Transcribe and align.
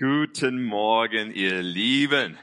Guten 0.00 0.64
Morgen, 0.64 1.30
ihr 1.30 1.60
Lieben. 1.60 2.38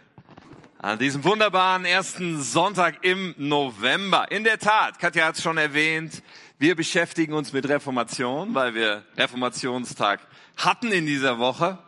An 0.78 1.00
diesem 1.00 1.24
wunderbaren 1.24 1.86
ersten 1.86 2.40
Sonntag 2.40 3.04
im 3.04 3.34
November. 3.36 4.30
In 4.30 4.44
der 4.44 4.60
Tat, 4.60 5.00
Katja 5.00 5.26
hat 5.26 5.38
es 5.38 5.42
schon 5.42 5.58
erwähnt, 5.58 6.22
wir 6.60 6.76
beschäftigen 6.76 7.34
uns 7.34 7.54
mit 7.54 7.68
Reformation, 7.68 8.54
weil 8.54 8.76
wir 8.76 9.04
Reformationstag 9.18 10.20
hatten 10.56 10.92
in 10.92 11.08
dieser 11.08 11.40
Woche. 11.40 11.80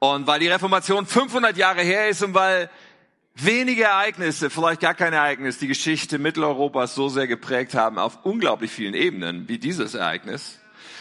Und 0.00 0.26
weil 0.26 0.40
die 0.40 0.48
Reformation 0.48 1.06
500 1.06 1.56
Jahre 1.56 1.82
her 1.82 2.08
ist 2.08 2.24
und 2.24 2.34
weil 2.34 2.68
wenige 3.36 3.84
Ereignisse, 3.84 4.50
vielleicht 4.50 4.80
gar 4.80 4.94
kein 4.94 5.12
Ereignis, 5.12 5.58
die 5.58 5.68
Geschichte 5.68 6.18
Mitteleuropas 6.18 6.96
so 6.96 7.08
sehr 7.08 7.28
geprägt 7.28 7.76
haben 7.76 8.00
auf 8.00 8.24
unglaublich 8.24 8.72
vielen 8.72 8.94
Ebenen 8.94 9.46
wie 9.48 9.58
dieses 9.58 9.94
Ereignis. 9.94 10.58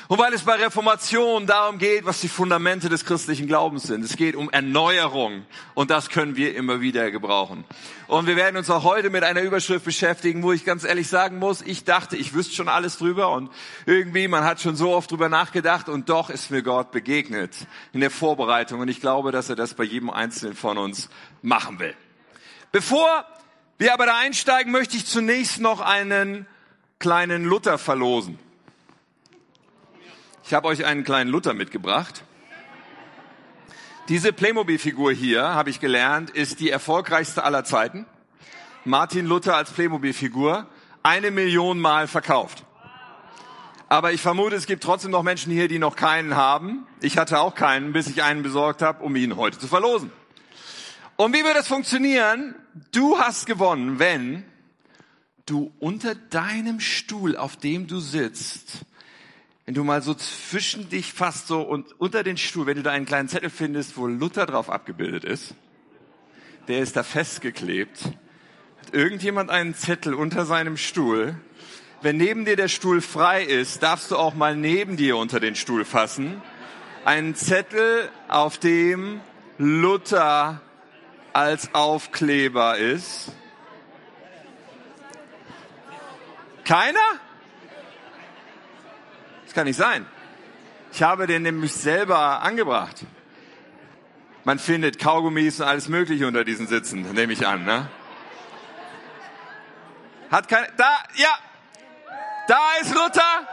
Und 0.10 0.20
weil 0.20 0.34
es 0.34 0.44
bei 0.44 0.54
Reformation 0.54 1.48
darum 1.48 1.80
geht, 1.80 2.06
was 2.06 2.22
die 2.22 2.30
Fundamente 2.30 2.88
des 2.88 3.04
christlichen 3.04 3.46
Glaubens 3.46 3.84
sind. 3.84 4.06
Es 4.06 4.16
geht 4.16 4.38
um 4.38 4.50
Erneuerung 4.50 5.46
und 5.74 5.90
das 5.90 6.10
können 6.10 6.38
wir 6.38 6.56
immer 6.56 6.80
wieder 6.80 7.12
gebrauchen. 7.12 7.66
Und 8.08 8.26
wir 8.26 8.38
werden 8.38 8.56
uns 8.56 8.70
auch 8.70 8.86
heute 8.86 9.10
mit 9.10 9.24
einer 9.24 9.42
Überschrift 9.42 9.84
beschäftigen, 9.84 10.44
wo 10.44 10.54
ich 10.54 10.64
ganz 10.64 10.86
ehrlich 10.86 11.10
sagen 11.10 11.40
muss, 11.40 11.62
ich 11.62 11.84
dachte, 11.84 12.16
ich 12.16 12.34
wüsste 12.34 12.56
schon 12.56 12.70
alles 12.70 12.98
drüber 12.98 13.32
und 13.32 13.52
irgendwie, 13.86 14.30
man 14.30 14.46
hat 14.46 14.62
schon 14.62 14.78
so 14.78 14.94
oft 14.94 15.12
drüber 15.12 15.28
nachgedacht 15.28 15.90
und 15.90 16.08
doch 16.08 16.30
ist 16.30 16.52
mir 16.52 16.64
Gott 16.64 16.92
begegnet 16.92 17.68
in 17.92 18.00
der 18.00 18.12
Vorbereitung 18.12 18.80
und 18.80 18.88
ich 18.88 19.02
glaube, 19.02 19.34
dass 19.34 19.50
er 19.50 19.58
das 19.58 19.74
bei 19.74 19.84
jedem 19.84 20.10
Einzelnen 20.10 20.56
von 20.56 20.78
uns 20.78 21.10
machen 21.42 21.80
will. 21.80 21.96
Bevor 22.72 23.26
wir 23.78 23.94
aber 23.94 24.06
da 24.06 24.18
einsteigen, 24.18 24.72
möchte 24.72 24.96
ich 24.96 25.06
zunächst 25.06 25.60
noch 25.60 25.82
einen 25.82 26.48
kleinen 26.98 27.44
Luther 27.44 27.78
verlosen. 27.78 28.40
Ich 30.48 30.54
habe 30.54 30.70
euch 30.70 30.86
einen 30.86 31.04
kleinen 31.04 31.30
Luther 31.30 31.54
mitgebracht. 31.54 32.24
Diese 34.08 34.32
Playmobil-Figur 34.32 35.12
hier, 35.12 35.44
habe 35.44 35.70
ich 35.70 35.82
gelernt, 35.82 36.30
ist 36.30 36.62
die 36.62 36.70
erfolgreichste 36.70 37.44
aller 37.44 37.66
Zeiten. 37.66 38.06
Martin 38.86 39.26
Luther 39.26 39.58
als 39.58 39.72
Playmobil-Figur, 39.72 40.66
eine 41.04 41.32
Million 41.32 41.82
Mal 41.82 42.08
verkauft. 42.08 42.64
Aber 43.90 44.14
ich 44.14 44.22
vermute, 44.22 44.56
es 44.56 44.68
gibt 44.68 44.84
trotzdem 44.84 45.12
noch 45.12 45.22
Menschen 45.22 45.52
hier, 45.52 45.68
die 45.68 45.80
noch 45.80 45.98
keinen 45.98 46.38
haben. 46.38 46.88
Ich 47.02 47.18
hatte 47.18 47.42
auch 47.42 47.54
keinen, 47.54 47.92
bis 47.92 48.08
ich 48.08 48.24
einen 48.24 48.42
besorgt 48.42 48.82
habe, 48.82 49.04
um 49.04 49.18
ihn 49.18 49.36
heute 49.36 49.60
zu 49.60 49.68
verlosen. 49.68 50.14
Und 51.18 51.34
wie 51.34 51.44
wird 51.44 51.58
das 51.58 51.68
funktionieren? 51.68 52.56
Du 52.94 53.20
hast 53.20 53.48
gewonnen, 53.48 54.00
wenn 54.00 54.46
du 55.46 55.74
unter 55.80 56.16
deinem 56.16 56.80
Stuhl, 56.80 57.36
auf 57.36 57.58
dem 57.58 57.88
du 57.88 58.00
sitzt, 58.00 58.86
wenn 59.68 59.74
du 59.74 59.84
mal 59.84 60.02
so 60.02 60.14
zwischen 60.14 60.88
dich 60.88 61.12
fast 61.12 61.48
so 61.48 61.62
und 61.62 62.00
unter 62.00 62.24
den 62.24 62.38
Stuhl, 62.38 62.68
wenn 62.68 62.78
du 62.78 62.84
da 62.84 62.92
einen 62.92 63.06
kleinen 63.06 63.28
Zettel 63.28 63.50
findest, 63.50 63.98
wo 63.98 64.08
Luther 64.08 64.46
drauf 64.46 64.70
abgebildet 64.70 65.26
ist, 65.26 65.56
der 66.70 66.80
ist 66.80 66.96
da 66.96 67.04
festgeklebt. 67.04 68.06
Hat 68.06 68.94
irgendjemand 68.94 69.50
einen 69.50 69.76
Zettel 69.76 70.14
unter 70.14 70.46
seinem 70.46 70.78
Stuhl? 70.78 71.36
Wenn 72.02 72.16
neben 72.16 72.46
dir 72.46 72.56
der 72.56 72.70
Stuhl 72.70 73.02
frei 73.02 73.44
ist, 73.44 73.84
darfst 73.84 74.10
du 74.10 74.16
auch 74.16 74.36
mal 74.36 74.56
neben 74.56 74.96
dir 74.96 75.18
unter 75.18 75.42
den 75.42 75.56
Stuhl 75.56 75.84
fassen. 75.84 76.42
Einen 77.04 77.36
Zettel, 77.36 78.08
auf 78.30 78.60
dem 78.60 79.20
Luther 79.58 80.62
als 81.34 81.74
Aufkleber 81.74 82.78
ist. 82.78 83.34
Keiner? 86.64 87.20
Kann 89.58 89.66
nicht 89.66 89.78
sein. 89.78 90.06
Ich 90.92 91.02
habe 91.02 91.26
den 91.26 91.42
nämlich 91.42 91.74
selber 91.74 92.44
angebracht. 92.44 92.98
Man 94.44 94.60
findet 94.60 95.00
Kaugummis 95.00 95.60
und 95.60 95.66
alles 95.66 95.88
Mögliche 95.88 96.28
unter 96.28 96.44
diesen 96.44 96.68
Sitzen, 96.68 97.02
nehme 97.14 97.34
ich 97.34 97.48
an. 97.48 97.66
Ne? 97.66 97.90
Hat 100.30 100.48
keine. 100.48 100.68
Da, 100.78 100.90
ja, 101.16 101.36
da 102.48 102.60
ist 102.82 102.94
Luther. 102.94 103.48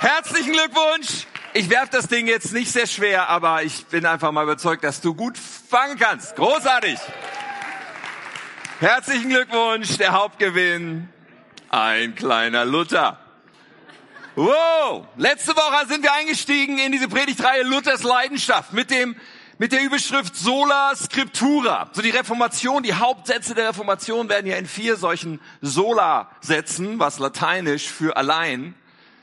Herzlichen 0.00 0.52
Glückwunsch. 0.52 1.26
Ich 1.54 1.70
werf 1.70 1.88
das 1.88 2.08
Ding 2.08 2.26
jetzt 2.26 2.52
nicht 2.52 2.70
sehr 2.70 2.86
schwer, 2.86 3.30
aber 3.30 3.62
ich 3.62 3.86
bin 3.86 4.04
einfach 4.04 4.30
mal 4.32 4.42
überzeugt, 4.42 4.84
dass 4.84 5.00
du 5.00 5.14
gut 5.14 5.38
fangen 5.38 5.98
kannst. 5.98 6.36
Großartig. 6.36 6.98
Herzlichen 8.80 9.30
Glückwunsch, 9.30 9.96
der 9.96 10.12
Hauptgewinn. 10.12 11.08
Ein 11.70 12.14
kleiner 12.14 12.66
Luther. 12.66 13.18
Wow! 14.38 15.04
Letzte 15.16 15.56
Woche 15.56 15.88
sind 15.88 16.04
wir 16.04 16.12
eingestiegen 16.12 16.78
in 16.78 16.92
diese 16.92 17.08
Predigtreihe 17.08 17.64
Luthers 17.64 18.04
Leidenschaft 18.04 18.72
mit 18.72 18.88
dem 18.88 19.16
mit 19.58 19.72
der 19.72 19.82
Überschrift 19.82 20.36
Sola 20.36 20.94
Scriptura. 20.94 21.90
So 21.92 22.02
die 22.02 22.10
Reformation, 22.10 22.84
die 22.84 22.94
Hauptsätze 22.94 23.56
der 23.56 23.70
Reformation 23.70 24.28
werden 24.28 24.46
ja 24.46 24.56
in 24.56 24.68
vier 24.68 24.94
solchen 24.94 25.40
Sola-Sätzen, 25.60 27.00
was 27.00 27.18
lateinisch 27.18 27.88
für 27.88 28.16
allein 28.16 28.76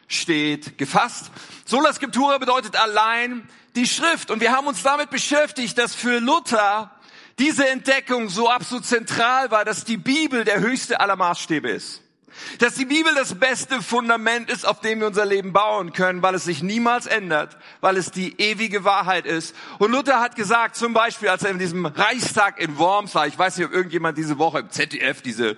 steht, 0.10 0.78
gefasst. 0.78 1.32
Sola 1.64 1.94
Scriptura 1.94 2.38
bedeutet 2.38 2.76
allein 2.76 3.48
die 3.78 3.88
Schrift. 3.88 4.32
Und 4.32 4.42
wir 4.42 4.52
haben 4.52 4.68
uns 4.68 4.84
damit 4.84 5.12
beschäftigt, 5.12 5.78
dass 5.78 5.96
für 5.96 6.20
Luther 6.20 6.92
diese 7.40 7.70
Entdeckung 7.70 8.28
so 8.28 8.50
absolut 8.50 8.86
zentral 8.86 9.50
war, 9.50 9.64
dass 9.64 9.86
die 9.86 9.96
Bibel 9.96 10.44
der 10.44 10.60
höchste 10.60 11.00
aller 11.00 11.16
Maßstäbe 11.16 11.70
ist. 11.70 12.02
Dass 12.60 12.76
die 12.76 12.86
Bibel 12.86 13.14
das 13.16 13.36
beste 13.36 13.82
Fundament 13.82 14.50
ist, 14.50 14.66
auf 14.66 14.82
dem 14.82 15.00
wir 15.00 15.08
unser 15.08 15.26
Leben 15.26 15.54
bauen 15.54 15.94
können, 15.94 16.22
weil 16.22 16.36
es 16.36 16.46
sich 16.46 16.64
niemals 16.64 17.06
ändert, 17.06 17.58
weil 17.82 17.98
es 17.98 18.12
die 18.12 18.40
ewige 18.40 18.84
Wahrheit 18.84 19.26
ist. 19.26 19.56
Und 19.80 19.92
Luther 19.92 20.20
hat 20.20 20.36
gesagt, 20.36 20.76
zum 20.76 20.94
Beispiel, 20.94 21.30
als 21.30 21.44
er 21.44 21.52
in 21.52 21.60
diesem 21.60 21.86
Reichstag 21.86 22.60
in 22.60 22.78
Worms 22.78 23.16
war, 23.16 23.28
ich 23.28 23.38
weiß 23.38 23.58
nicht, 23.58 23.68
ob 23.68 23.74
irgendjemand 23.74 24.18
diese 24.18 24.38
Woche 24.38 24.60
im 24.60 24.70
ZDF 24.70 25.22
diese 25.22 25.58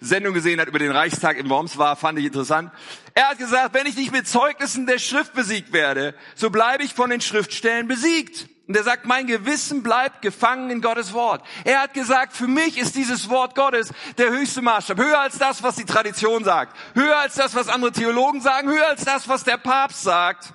Sendung 0.00 0.34
gesehen 0.34 0.60
hat 0.60 0.68
über 0.68 0.78
den 0.78 0.90
Reichstag 0.90 1.36
in 1.36 1.48
Worms 1.48 1.78
war, 1.78 1.96
fand 1.96 2.18
ich 2.18 2.26
interessant. 2.26 2.70
Er 3.14 3.30
hat 3.30 3.38
gesagt, 3.38 3.74
wenn 3.74 3.86
ich 3.86 3.96
nicht 3.96 4.12
mit 4.12 4.28
Zeugnissen 4.28 4.86
der 4.86 4.98
Schrift 4.98 5.34
besiegt 5.34 5.72
werde, 5.72 6.14
so 6.34 6.50
bleibe 6.50 6.84
ich 6.84 6.94
von 6.94 7.10
den 7.10 7.20
Schriftstellen 7.20 7.88
besiegt. 7.88 8.48
Und 8.68 8.76
er 8.76 8.82
sagt, 8.84 9.06
mein 9.06 9.26
Gewissen 9.26 9.82
bleibt 9.82 10.20
gefangen 10.20 10.68
in 10.68 10.82
Gottes 10.82 11.14
Wort. 11.14 11.42
Er 11.64 11.80
hat 11.80 11.94
gesagt, 11.94 12.34
für 12.34 12.46
mich 12.46 12.76
ist 12.76 12.96
dieses 12.96 13.30
Wort 13.30 13.54
Gottes 13.54 13.94
der 14.18 14.28
höchste 14.28 14.60
Maßstab. 14.60 14.98
Höher 14.98 15.20
als 15.20 15.38
das, 15.38 15.62
was 15.62 15.76
die 15.76 15.86
Tradition 15.86 16.44
sagt. 16.44 16.76
Höher 16.94 17.16
als 17.16 17.34
das, 17.34 17.54
was 17.54 17.68
andere 17.68 17.92
Theologen 17.92 18.42
sagen. 18.42 18.68
Höher 18.68 18.86
als 18.86 19.06
das, 19.06 19.26
was 19.26 19.42
der 19.42 19.56
Papst 19.56 20.02
sagt. 20.02 20.52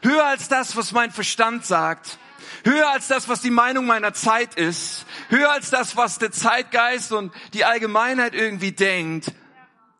Höher 0.00 0.24
als 0.24 0.48
das, 0.48 0.76
was 0.76 0.92
mein 0.92 1.10
Verstand 1.10 1.66
sagt. 1.66 2.18
Höher 2.64 2.90
als 2.90 3.06
das, 3.08 3.28
was 3.28 3.42
die 3.42 3.50
Meinung 3.50 3.84
meiner 3.84 4.14
Zeit 4.14 4.54
ist. 4.54 5.04
Höher 5.28 5.50
als 5.50 5.68
das, 5.68 5.94
was 5.94 6.18
der 6.18 6.32
Zeitgeist 6.32 7.12
und 7.12 7.34
die 7.52 7.66
Allgemeinheit 7.66 8.34
irgendwie 8.34 8.72
denkt. 8.72 9.34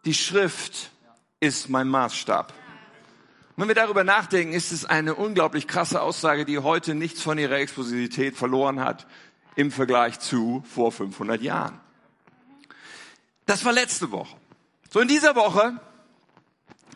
Die 0.07 0.15
Schrift 0.15 0.91
ist 1.41 1.69
mein 1.69 1.89
Maßstab. 1.89 2.55
Wenn 3.59 3.69
wir 3.69 3.75
darüber 3.75 4.05
nachdenken, 4.05 4.53
ist 4.53 4.71
es 4.71 4.85
eine 4.85 5.15
unglaublich 5.15 5.67
krasse 5.67 6.03
Aussage, 6.03 6.45
die 6.45 6.59
heute 6.59 6.95
nichts 6.95 7.23
von 7.23 7.39
ihrer 7.39 7.57
Explosivität 7.57 8.37
verloren 8.37 8.81
hat 8.81 9.07
im 9.55 9.71
Vergleich 9.71 10.21
zu 10.21 10.63
vor 10.75 10.93
500 10.93 11.41
Jahren. 11.41 11.81
Das 13.47 13.65
war 13.65 13.73
letzte 13.73 14.11
Woche. 14.11 14.37
So 14.91 15.01
in 15.01 15.09
dieser 15.09 15.35
Woche, 15.37 15.81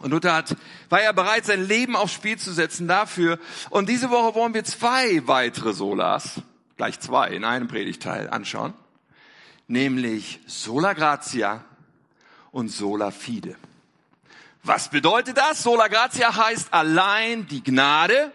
und 0.00 0.10
Luther 0.10 0.34
hat, 0.34 0.54
war 0.90 1.02
ja 1.02 1.12
bereit, 1.12 1.46
sein 1.46 1.66
Leben 1.66 1.96
aufs 1.96 2.12
Spiel 2.12 2.36
zu 2.36 2.52
setzen 2.52 2.86
dafür. 2.86 3.38
Und 3.70 3.88
diese 3.88 4.10
Woche 4.10 4.34
wollen 4.34 4.52
wir 4.52 4.64
zwei 4.64 5.26
weitere 5.26 5.72
Solas, 5.72 6.42
gleich 6.76 7.00
zwei 7.00 7.28
in 7.28 7.44
einem 7.44 7.68
Predigteil 7.68 8.28
anschauen, 8.28 8.74
nämlich 9.66 10.40
Sola 10.46 10.92
Gratia 10.92 11.64
und 12.50 12.68
Sola 12.68 13.12
Fide. 13.12 13.56
Was 14.62 14.90
bedeutet 14.90 15.38
das? 15.38 15.62
Sola 15.62 15.88
gratia 15.88 16.36
heißt 16.36 16.72
allein 16.72 17.46
die 17.46 17.62
Gnade 17.62 18.30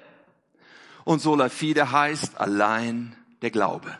und 1.03 1.21
sola 1.21 1.49
fide 1.49 1.91
heißt 1.91 2.39
allein 2.39 3.15
der 3.41 3.51
Glaube. 3.51 3.95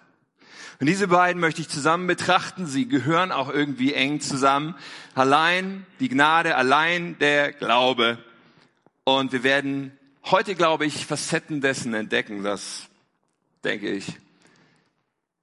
Und 0.80 0.88
diese 0.88 1.08
beiden 1.08 1.40
möchte 1.40 1.62
ich 1.62 1.70
zusammen 1.70 2.08
betrachten. 2.08 2.66
Sie 2.66 2.88
gehören 2.88 3.32
auch 3.32 3.50
irgendwie 3.50 3.94
eng 3.94 4.20
zusammen. 4.20 4.76
Allein 5.14 5.86
die 6.00 6.10
Gnade, 6.10 6.56
allein 6.56 7.18
der 7.20 7.54
Glaube. 7.54 8.18
Und 9.04 9.32
wir 9.32 9.44
werden 9.44 9.98
heute, 10.26 10.56
glaube 10.56 10.86
ich, 10.86 11.06
Facetten 11.06 11.62
dessen 11.62 11.94
entdecken, 11.94 12.44
das 12.44 12.88
denke 13.64 13.90
ich, 13.90 14.18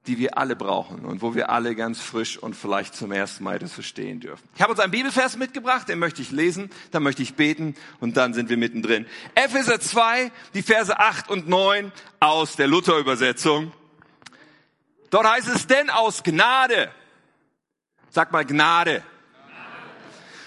die 0.07 0.19
wir 0.19 0.37
alle 0.37 0.57
brauchen 0.57 1.05
und 1.05 1.23
wo 1.23 1.35
wir 1.35 1.51
alle 1.51 1.77
ganz 1.77 2.01
frisch 2.01 2.37
und 2.37 2.57
vielleicht 2.57 2.95
zum 2.95 3.13
ersten 3.13 3.45
Mal 3.45 3.59
das 3.61 3.73
verstehen 3.73 4.19
dürfen. 4.19 4.49
Ich 4.57 4.63
habe 4.63 4.73
uns 4.73 4.81
einen 4.81 4.91
Bibelvers 4.91 5.37
mitgebracht, 5.37 5.89
den 5.89 6.01
möchte 6.01 6.23
ich 6.23 6.33
lesen, 6.33 6.71
dann 6.91 7.05
möchte 7.05 7.23
ich 7.23 7.35
beten 7.35 7.77
und 8.01 8.17
dann 8.17 8.35
sind 8.35 8.49
wir 8.49 8.57
mittendrin. 8.57 9.07
Epheser 9.37 9.81
2, 9.81 10.33
die 10.55 10.63
Verse 10.63 10.99
8 10.99 11.31
und 11.31 11.49
9 11.49 11.93
aus 12.19 12.57
der 12.57 12.67
Luther-Übersetzung. 12.67 13.73
Dort 15.11 15.27
heißt 15.27 15.49
es, 15.49 15.67
denn 15.69 15.89
aus 15.91 16.25
Gnade, 16.25 16.91
sag 18.11 18.33
mal 18.33 18.45
Gnade, 18.45 19.05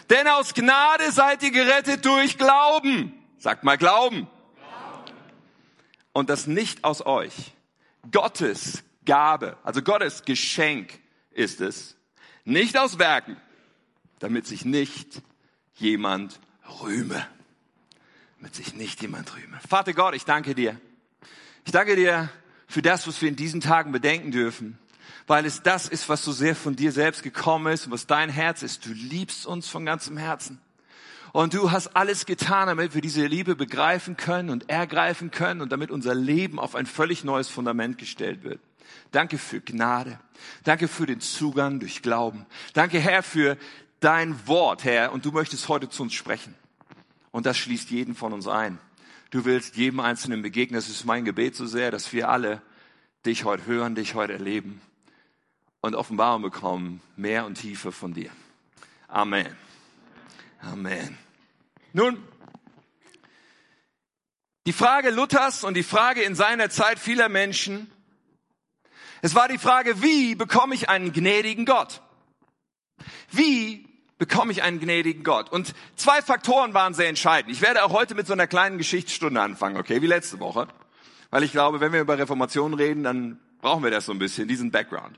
denn 0.09 0.27
aus 0.27 0.53
Gnade 0.53 1.11
seid 1.11 1.41
ihr 1.43 1.51
gerettet 1.51 2.05
durch 2.05 2.37
Glauben. 2.37 3.13
Sag 3.37 3.63
mal 3.63 3.77
Glauben. 3.77 4.27
Glauben. 4.55 5.17
Und 6.13 6.29
das 6.29 6.45
nicht 6.45 6.83
aus 6.83 7.05
euch. 7.05 7.53
Gottes 8.11 8.83
Gabe, 9.05 9.57
also 9.63 9.81
Gottes 9.81 10.23
Geschenk 10.23 10.99
ist 11.31 11.61
es, 11.61 11.95
nicht 12.43 12.77
aus 12.77 12.99
Werken, 12.99 13.37
damit 14.19 14.47
sich 14.47 14.65
nicht 14.65 15.21
jemand 15.75 16.39
rühme. 16.81 17.25
Damit 18.39 18.55
sich 18.55 18.75
nicht 18.75 19.01
jemand 19.01 19.35
rühme. 19.35 19.59
Vater 19.67 19.93
Gott, 19.93 20.15
ich 20.15 20.25
danke 20.25 20.55
dir. 20.55 20.79
Ich 21.65 21.71
danke 21.71 21.95
dir 21.95 22.29
für 22.67 22.81
das, 22.81 23.07
was 23.07 23.21
wir 23.21 23.29
in 23.29 23.35
diesen 23.35 23.61
Tagen 23.61 23.91
bedenken 23.91 24.31
dürfen, 24.31 24.77
weil 25.27 25.45
es 25.45 25.63
das 25.63 25.87
ist, 25.87 26.09
was 26.09 26.23
so 26.23 26.31
sehr 26.31 26.55
von 26.55 26.75
dir 26.75 26.91
selbst 26.91 27.23
gekommen 27.23 27.73
ist 27.73 27.87
und 27.87 27.91
was 27.91 28.07
dein 28.07 28.29
Herz 28.29 28.61
ist. 28.61 28.85
Du 28.85 28.91
liebst 28.91 29.45
uns 29.45 29.67
von 29.67 29.85
ganzem 29.85 30.17
Herzen. 30.17 30.61
Und 31.31 31.53
du 31.53 31.71
hast 31.71 31.97
alles 31.97 32.25
getan, 32.25 32.67
damit 32.67 32.93
wir 32.95 33.01
diese 33.01 33.25
Liebe 33.25 33.55
begreifen 33.55 34.15
können 34.15 34.49
und 34.49 34.69
ergreifen 34.69 35.31
können 35.31 35.61
und 35.61 35.71
damit 35.71 35.91
unser 35.91 36.15
Leben 36.15 36.59
auf 36.59 36.75
ein 36.75 36.85
völlig 36.85 37.23
neues 37.25 37.49
Fundament 37.49 37.97
gestellt 37.97 38.43
wird. 38.43 38.61
Danke 39.11 39.37
für 39.37 39.61
Gnade. 39.61 40.19
Danke 40.63 40.87
für 40.87 41.05
den 41.05 41.21
Zugang 41.21 41.79
durch 41.79 42.01
Glauben. 42.01 42.45
Danke, 42.73 42.99
Herr, 42.99 43.23
für 43.23 43.57
dein 43.99 44.47
Wort, 44.47 44.83
Herr. 44.83 45.11
Und 45.11 45.25
du 45.25 45.31
möchtest 45.31 45.69
heute 45.69 45.89
zu 45.89 46.03
uns 46.03 46.13
sprechen. 46.13 46.55
Und 47.31 47.45
das 47.45 47.57
schließt 47.57 47.89
jeden 47.89 48.15
von 48.15 48.33
uns 48.33 48.47
ein. 48.47 48.79
Du 49.31 49.45
willst 49.45 49.75
jedem 49.75 49.99
Einzelnen 49.99 50.41
begegnen. 50.41 50.75
Das 50.75 50.89
ist 50.89 51.05
mein 51.05 51.25
Gebet 51.25 51.55
so 51.55 51.65
sehr, 51.65 51.91
dass 51.91 52.13
wir 52.13 52.29
alle 52.29 52.61
dich 53.25 53.43
heute 53.43 53.65
hören, 53.65 53.95
dich 53.95 54.15
heute 54.15 54.33
erleben 54.33 54.81
und 55.81 55.95
Offenbarung 55.95 56.41
bekommen, 56.41 57.01
mehr 57.15 57.45
und 57.45 57.55
tiefer 57.55 57.91
von 57.91 58.13
dir. 58.13 58.29
Amen. 59.07 59.55
Amen. 60.61 61.17
Nun, 61.93 62.17
die 64.65 64.73
Frage 64.73 65.11
Luthers 65.11 65.63
und 65.63 65.75
die 65.75 65.83
Frage 65.83 66.23
in 66.23 66.33
seiner 66.33 66.69
Zeit 66.69 66.97
vieler 66.97 67.29
Menschen, 67.29 67.91
es 69.25 69.33
war 69.33 69.47
die 69.47 69.57
Frage, 69.57 70.03
wie 70.03 70.35
bekomme 70.35 70.75
ich 70.75 70.87
einen 70.87 71.11
gnädigen 71.11 71.65
Gott? 71.65 72.01
Wie 73.31 73.89
bekomme 74.19 74.51
ich 74.51 74.61
einen 74.61 74.79
gnädigen 74.79 75.23
Gott? 75.23 75.51
Und 75.51 75.73
zwei 75.95 76.21
Faktoren 76.21 76.75
waren 76.75 76.93
sehr 76.93 77.09
entscheidend. 77.09 77.51
Ich 77.51 77.63
werde 77.63 77.83
auch 77.83 77.91
heute 77.91 78.13
mit 78.13 78.27
so 78.27 78.33
einer 78.33 78.45
kleinen 78.45 78.77
Geschichtsstunde 78.77 79.41
anfangen, 79.41 79.77
okay, 79.77 80.03
wie 80.03 80.05
letzte 80.05 80.39
Woche. 80.39 80.67
Weil 81.31 81.41
ich 81.41 81.51
glaube, 81.51 81.79
wenn 81.79 81.91
wir 81.91 82.01
über 82.01 82.19
Reformation 82.19 82.75
reden, 82.75 83.03
dann 83.03 83.39
brauchen 83.61 83.83
wir 83.83 83.89
das 83.89 84.05
so 84.05 84.11
ein 84.11 84.19
bisschen, 84.19 84.47
diesen 84.47 84.69
Background. 84.69 85.17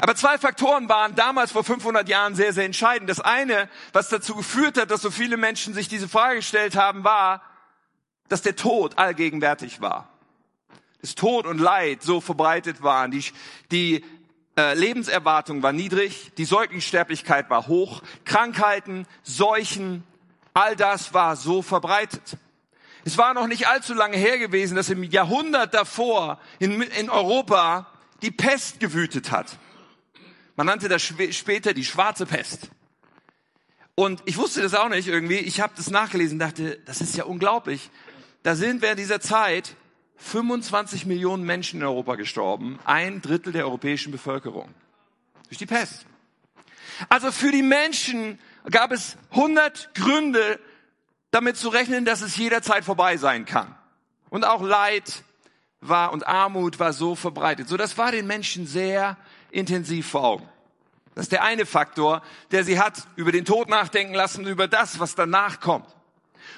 Aber 0.00 0.14
zwei 0.14 0.38
Faktoren 0.38 0.88
waren 0.88 1.16
damals 1.16 1.50
vor 1.50 1.64
500 1.64 2.08
Jahren 2.08 2.36
sehr, 2.36 2.52
sehr 2.52 2.66
entscheidend. 2.66 3.10
Das 3.10 3.18
eine, 3.18 3.68
was 3.92 4.10
dazu 4.10 4.36
geführt 4.36 4.78
hat, 4.78 4.92
dass 4.92 5.02
so 5.02 5.10
viele 5.10 5.36
Menschen 5.36 5.74
sich 5.74 5.88
diese 5.88 6.08
Frage 6.08 6.36
gestellt 6.36 6.76
haben, 6.76 7.02
war, 7.02 7.42
dass 8.28 8.42
der 8.42 8.54
Tod 8.54 8.96
allgegenwärtig 8.96 9.80
war. 9.80 10.13
Das 11.04 11.14
Tod 11.14 11.46
und 11.46 11.58
Leid 11.58 12.02
so 12.02 12.22
verbreitet 12.22 12.82
waren. 12.82 13.10
Die, 13.10 13.22
die 13.70 14.02
äh, 14.56 14.72
Lebenserwartung 14.72 15.62
war 15.62 15.74
niedrig, 15.74 16.32
die 16.38 16.46
Säuglingssterblichkeit 16.46 17.50
war 17.50 17.66
hoch, 17.66 18.02
Krankheiten, 18.24 19.06
Seuchen, 19.22 20.02
all 20.54 20.76
das 20.76 21.12
war 21.12 21.36
so 21.36 21.60
verbreitet. 21.60 22.38
Es 23.04 23.18
war 23.18 23.34
noch 23.34 23.48
nicht 23.48 23.68
allzu 23.68 23.92
lange 23.92 24.16
her 24.16 24.38
gewesen, 24.38 24.76
dass 24.76 24.88
im 24.88 25.02
Jahrhundert 25.02 25.74
davor 25.74 26.40
in, 26.58 26.80
in 26.80 27.10
Europa 27.10 27.86
die 28.22 28.30
Pest 28.30 28.80
gewütet 28.80 29.30
hat. 29.30 29.58
Man 30.56 30.66
nannte 30.66 30.88
das 30.88 31.02
später 31.02 31.74
die 31.74 31.84
schwarze 31.84 32.24
Pest. 32.24 32.70
Und 33.94 34.22
ich 34.24 34.38
wusste 34.38 34.62
das 34.62 34.72
auch 34.72 34.88
nicht 34.88 35.06
irgendwie. 35.06 35.36
Ich 35.36 35.60
habe 35.60 35.74
das 35.76 35.90
nachgelesen, 35.90 36.38
dachte, 36.38 36.80
das 36.86 37.02
ist 37.02 37.14
ja 37.14 37.24
unglaublich. 37.24 37.90
Da 38.42 38.56
sind 38.56 38.80
während 38.80 38.98
dieser 38.98 39.20
Zeit 39.20 39.76
25 40.16 41.06
Millionen 41.06 41.44
Menschen 41.44 41.80
in 41.80 41.86
Europa 41.86 42.14
gestorben, 42.14 42.78
ein 42.84 43.20
Drittel 43.20 43.52
der 43.52 43.64
europäischen 43.66 44.12
Bevölkerung. 44.12 44.68
Durch 45.48 45.58
die 45.58 45.66
Pest. 45.66 46.06
Also 47.08 47.32
für 47.32 47.50
die 47.50 47.62
Menschen 47.62 48.38
gab 48.70 48.92
es 48.92 49.16
100 49.30 49.94
Gründe, 49.94 50.58
damit 51.30 51.56
zu 51.56 51.68
rechnen, 51.68 52.04
dass 52.04 52.20
es 52.20 52.36
jederzeit 52.36 52.84
vorbei 52.84 53.16
sein 53.16 53.44
kann. 53.44 53.74
Und 54.30 54.44
auch 54.44 54.62
Leid 54.62 55.24
war 55.80 56.12
und 56.12 56.26
Armut 56.26 56.78
war 56.78 56.92
so 56.92 57.14
verbreitet. 57.14 57.68
So, 57.68 57.76
das 57.76 57.98
war 57.98 58.12
den 58.12 58.26
Menschen 58.26 58.66
sehr 58.66 59.16
intensiv 59.50 60.08
vor 60.08 60.24
Augen. 60.24 60.48
Das 61.14 61.26
ist 61.26 61.32
der 61.32 61.44
eine 61.44 61.66
Faktor, 61.66 62.22
der 62.50 62.64
sie 62.64 62.78
hat 62.78 63.06
über 63.16 63.30
den 63.30 63.44
Tod 63.44 63.68
nachdenken 63.68 64.14
lassen, 64.14 64.46
über 64.46 64.66
das, 64.66 64.98
was 64.98 65.14
danach 65.14 65.60
kommt. 65.60 65.86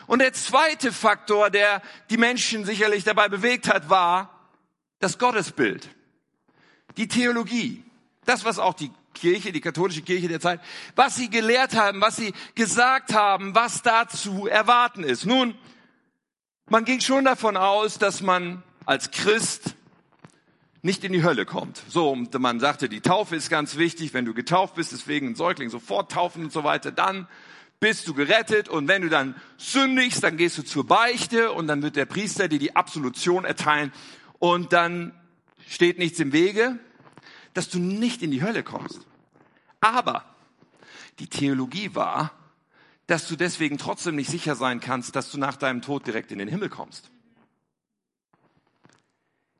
Und 0.06 0.20
der 0.20 0.32
zweite 0.32 0.92
Faktor, 0.92 1.50
der 1.50 1.82
die 2.10 2.16
Menschen 2.16 2.64
sicherlich 2.64 3.04
dabei 3.04 3.28
bewegt 3.28 3.68
hat, 3.68 3.90
war 3.90 4.48
das 4.98 5.18
Gottesbild, 5.18 5.88
die 6.96 7.08
Theologie, 7.08 7.84
das, 8.24 8.44
was 8.44 8.58
auch 8.58 8.74
die 8.74 8.90
Kirche, 9.14 9.52
die 9.52 9.60
katholische 9.60 10.02
Kirche 10.02 10.28
der 10.28 10.40
Zeit, 10.40 10.60
was 10.94 11.16
sie 11.16 11.30
gelehrt 11.30 11.74
haben, 11.74 12.00
was 12.00 12.16
sie 12.16 12.32
gesagt 12.54 13.14
haben, 13.14 13.54
was 13.54 13.82
dazu 13.82 14.46
erwarten 14.46 15.02
ist. 15.02 15.26
Nun, 15.26 15.54
man 16.68 16.84
ging 16.84 17.00
schon 17.00 17.24
davon 17.24 17.56
aus, 17.56 17.98
dass 17.98 18.20
man 18.20 18.62
als 18.84 19.10
Christ 19.10 19.74
nicht 20.82 21.02
in 21.04 21.12
die 21.12 21.24
Hölle 21.24 21.46
kommt. 21.46 21.82
So, 21.88 22.10
und 22.10 22.38
man 22.38 22.60
sagte, 22.60 22.88
die 22.88 23.00
Taufe 23.00 23.34
ist 23.36 23.50
ganz 23.50 23.76
wichtig. 23.76 24.14
Wenn 24.14 24.24
du 24.24 24.34
getauft 24.34 24.74
bist, 24.76 24.92
deswegen 24.92 25.28
ein 25.28 25.34
Säugling 25.34 25.68
sofort 25.68 26.12
taufen 26.12 26.44
und 26.44 26.52
so 26.52 26.62
weiter, 26.62 26.92
dann 26.92 27.26
bist 27.80 28.08
du 28.08 28.14
gerettet. 28.14 28.68
Und 28.68 28.88
wenn 28.88 29.02
du 29.02 29.08
dann 29.08 29.34
sündigst, 29.56 30.22
dann 30.22 30.36
gehst 30.36 30.58
du 30.58 30.62
zur 30.62 30.86
Beichte 30.86 31.52
und 31.52 31.66
dann 31.66 31.82
wird 31.82 31.96
der 31.96 32.06
Priester 32.06 32.48
dir 32.48 32.58
die 32.58 32.76
Absolution 32.76 33.44
erteilen. 33.44 33.92
Und 34.38 34.72
dann 34.72 35.12
steht 35.68 35.98
nichts 35.98 36.18
im 36.20 36.32
Wege, 36.32 36.78
dass 37.54 37.68
du 37.68 37.78
nicht 37.78 38.22
in 38.22 38.30
die 38.30 38.42
Hölle 38.42 38.62
kommst. 38.62 39.00
Aber 39.80 40.24
die 41.18 41.28
Theologie 41.28 41.94
war, 41.94 42.32
dass 43.06 43.28
du 43.28 43.36
deswegen 43.36 43.78
trotzdem 43.78 44.16
nicht 44.16 44.30
sicher 44.30 44.56
sein 44.56 44.80
kannst, 44.80 45.16
dass 45.16 45.30
du 45.30 45.38
nach 45.38 45.56
deinem 45.56 45.80
Tod 45.80 46.06
direkt 46.06 46.32
in 46.32 46.38
den 46.38 46.48
Himmel 46.48 46.68
kommst. 46.68 47.10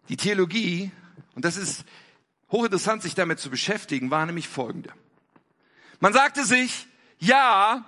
Die 0.09 0.17
Theologie 0.17 0.91
und 1.37 1.45
das 1.45 1.57
ist 1.57 1.85
hochinteressant, 2.51 3.03
sich 3.03 3.15
damit 3.15 3.39
zu 3.39 3.51
beschäftigen, 3.51 4.11
war 4.11 4.25
nämlich 4.27 4.49
folgende. 4.49 4.93
Man 6.01 6.13
sagte 6.13 6.45
sich, 6.45 6.89
ja, 7.19 7.85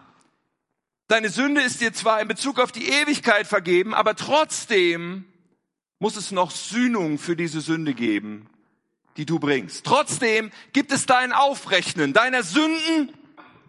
deine 1.08 1.28
Sünde 1.28 1.62
ist 1.62 1.80
dir 1.80 1.92
zwar 1.92 2.20
in 2.20 2.28
Bezug 2.28 2.60
auf 2.60 2.72
die 2.72 2.88
Ewigkeit 2.88 3.46
vergeben, 3.46 3.94
aber 3.94 4.14
trotzdem 4.14 5.24
muss 5.98 6.16
es 6.16 6.30
noch 6.30 6.50
Sühnung 6.50 7.18
für 7.18 7.34
diese 7.34 7.60
Sünde 7.60 7.94
geben, 7.94 8.48
die 9.16 9.26
du 9.26 9.38
bringst. 9.38 9.84
Trotzdem 9.84 10.50
gibt 10.72 10.92
es 10.92 11.06
dein 11.06 11.32
Aufrechnen 11.32 12.12
deiner 12.12 12.42
Sünden 12.42 13.12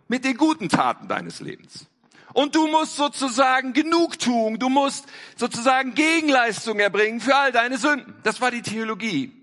mit 0.07 0.23
den 0.23 0.37
guten 0.37 0.69
Taten 0.69 1.07
deines 1.07 1.39
Lebens. 1.39 1.87
Und 2.33 2.53
du 2.53 2.67
musst 2.67 2.95
sozusagen 2.95 3.73
Genugtuung, 3.73 4.59
du 4.59 4.69
musst 4.69 5.05
sozusagen 5.35 5.95
Gegenleistung 5.95 6.79
erbringen 6.79 7.19
für 7.19 7.35
all 7.35 7.51
deine 7.51 7.79
Sünden. 7.79 8.13
Das 8.21 8.39
war 8.39 8.51
die 8.51 8.61
Theologie 8.61 9.33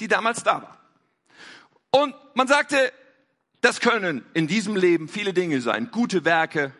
die 0.00 0.08
damals 0.08 0.42
da 0.42 0.62
war. 0.62 0.78
Und 1.90 2.14
man 2.34 2.48
sagte, 2.48 2.92
das 3.60 3.80
können 3.80 4.24
in 4.32 4.46
diesem 4.46 4.74
Leben 4.74 5.08
viele 5.08 5.32
Dinge 5.34 5.60
sein. 5.60 5.90
Gute 5.90 6.24
Werke, 6.24 6.72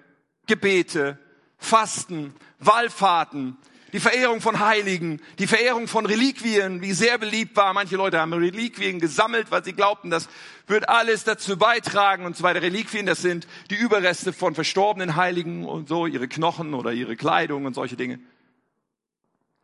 Gebete, 0.50 1.16
Fasten, 1.58 2.34
Wallfahrten, 2.58 3.56
die 3.92 4.00
Verehrung 4.00 4.40
von 4.40 4.58
Heiligen, 4.58 5.22
die 5.38 5.46
Verehrung 5.46 5.86
von 5.86 6.06
Reliquien, 6.06 6.82
wie 6.82 6.92
sehr 6.92 7.18
beliebt 7.18 7.54
war. 7.54 7.72
Manche 7.72 7.94
Leute 7.94 8.18
haben 8.18 8.32
Reliquien 8.32 8.98
gesammelt, 8.98 9.52
weil 9.52 9.62
sie 9.62 9.74
glaubten, 9.74 10.10
das 10.10 10.28
wird 10.66 10.88
alles 10.88 11.22
dazu 11.22 11.56
beitragen 11.56 12.26
und 12.26 12.36
so 12.36 12.42
weiter. 12.42 12.62
Reliquien, 12.62 13.06
das 13.06 13.22
sind 13.22 13.46
die 13.70 13.76
Überreste 13.76 14.32
von 14.32 14.56
verstorbenen 14.56 15.14
Heiligen 15.14 15.64
und 15.64 15.88
so, 15.88 16.06
ihre 16.06 16.26
Knochen 16.26 16.74
oder 16.74 16.92
ihre 16.92 17.14
Kleidung 17.14 17.64
und 17.64 17.74
solche 17.74 17.96
Dinge. 17.96 18.18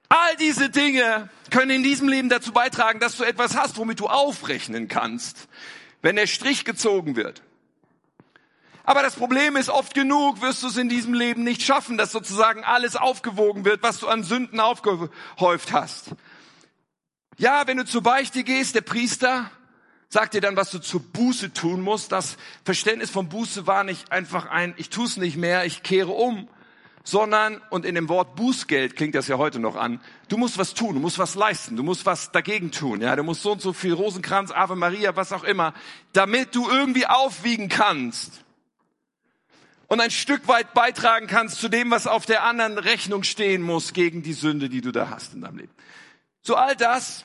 All 0.09 0.37
diese 0.37 0.71
Dinge 0.71 1.31
können 1.51 1.73
in 1.73 1.83
diesem 1.83 2.09
Leben 2.09 2.29
dazu 2.29 2.53
beitragen, 2.53 3.01
dass 3.01 3.17
du 3.17 3.25
etwas 3.25 3.57
hast, 3.57 3.77
womit 3.77 3.99
du 3.99 4.07
aufrechnen 4.07 4.87
kannst, 4.87 5.49
wenn 6.01 6.15
der 6.15 6.29
Strich 6.29 6.65
gezogen 6.65 7.17
wird. 7.17 7.43
Aber 8.87 9.03
das 9.03 9.17
Problem 9.17 9.57
ist, 9.57 9.69
oft 9.69 9.95
genug 9.95 10.41
wirst 10.41 10.63
du 10.63 10.69
es 10.69 10.77
in 10.77 10.89
diesem 10.89 11.13
Leben 11.13 11.43
nicht 11.43 11.61
schaffen, 11.63 11.99
dass 11.99 12.13
sozusagen 12.13 12.63
alles 12.63 12.95
aufgewogen 12.95 13.65
wird, 13.65 13.83
was 13.83 13.99
du 13.99 14.07
an 14.07 14.23
Sünden 14.23 14.61
aufgehäuft 14.61 15.73
hast. 15.73 16.11
Ja, 17.37 17.67
wenn 17.67 17.79
du 17.79 17.85
zur 17.85 18.05
Beichte 18.05 18.45
gehst, 18.45 18.77
der 18.77 18.83
Priester 18.83 19.51
sagt 20.09 20.35
dir 20.35 20.41
dann, 20.41 20.57
was 20.57 20.71
du 20.71 20.79
zur 20.79 21.01
Buße 21.01 21.53
tun 21.53 21.81
musst. 21.81 22.13
Das 22.13 22.37
Verständnis 22.65 23.11
von 23.11 23.29
Buße 23.29 23.67
war 23.67 23.83
nicht 23.83 24.13
einfach 24.13 24.47
ein, 24.47 24.73
ich 24.77 24.89
tue 24.89 25.07
es 25.07 25.17
nicht 25.17 25.37
mehr, 25.37 25.67
ich 25.67 25.83
kehre 25.83 26.13
um, 26.13 26.49
sondern, 27.03 27.61
und 27.71 27.85
in 27.85 27.97
dem 27.97 28.09
Wort 28.09 28.37
Bußgeld 28.37 28.95
klingt 28.95 29.17
das 29.17 29.27
ja 29.27 29.37
heute 29.37 29.59
noch 29.59 29.75
an, 29.75 30.01
du 30.29 30.37
musst 30.37 30.59
was 30.59 30.75
tun, 30.75 30.95
du 30.95 31.01
musst 31.01 31.19
was 31.19 31.35
leisten, 31.35 31.77
du 31.77 31.83
musst 31.83 32.07
was 32.07 32.31
dagegen 32.31 32.71
tun, 32.71 33.01
ja, 33.01 33.17
du 33.17 33.25
musst 33.25 33.43
so 33.43 33.51
und 33.51 33.61
so 33.61 33.73
viel 33.73 33.95
Rosenkranz, 33.95 34.53
Ave 34.53 34.77
Maria, 34.77 35.17
was 35.17 35.33
auch 35.33 35.45
immer, 35.45 35.75
damit 36.13 36.55
du 36.55 36.71
irgendwie 36.71 37.07
aufwiegen 37.07 37.69
kannst 37.69 38.46
und 39.89 40.01
ein 40.01 40.11
Stück 40.11 40.49
weit 40.49 40.75
beitragen 40.75 41.27
kannst 41.27 41.61
zu 41.61 41.69
dem, 41.69 41.91
was 41.91 42.07
auf 42.07 42.27
der 42.27 42.45
anderen 42.45 42.79
Rechnung 42.79 43.23
stehen 43.23 43.63
muss 43.63 43.93
gegen 43.93 44.23
die 44.23 44.33
Sünde, 44.33 44.69
die 44.69 44.81
du 44.81 44.93
da 44.93 45.11
hast 45.11 45.35
in 45.35 45.43
deinem 45.43 45.59
Leben. 45.59 45.73
So 46.43 46.57
all 46.57 46.77
das 46.77 47.25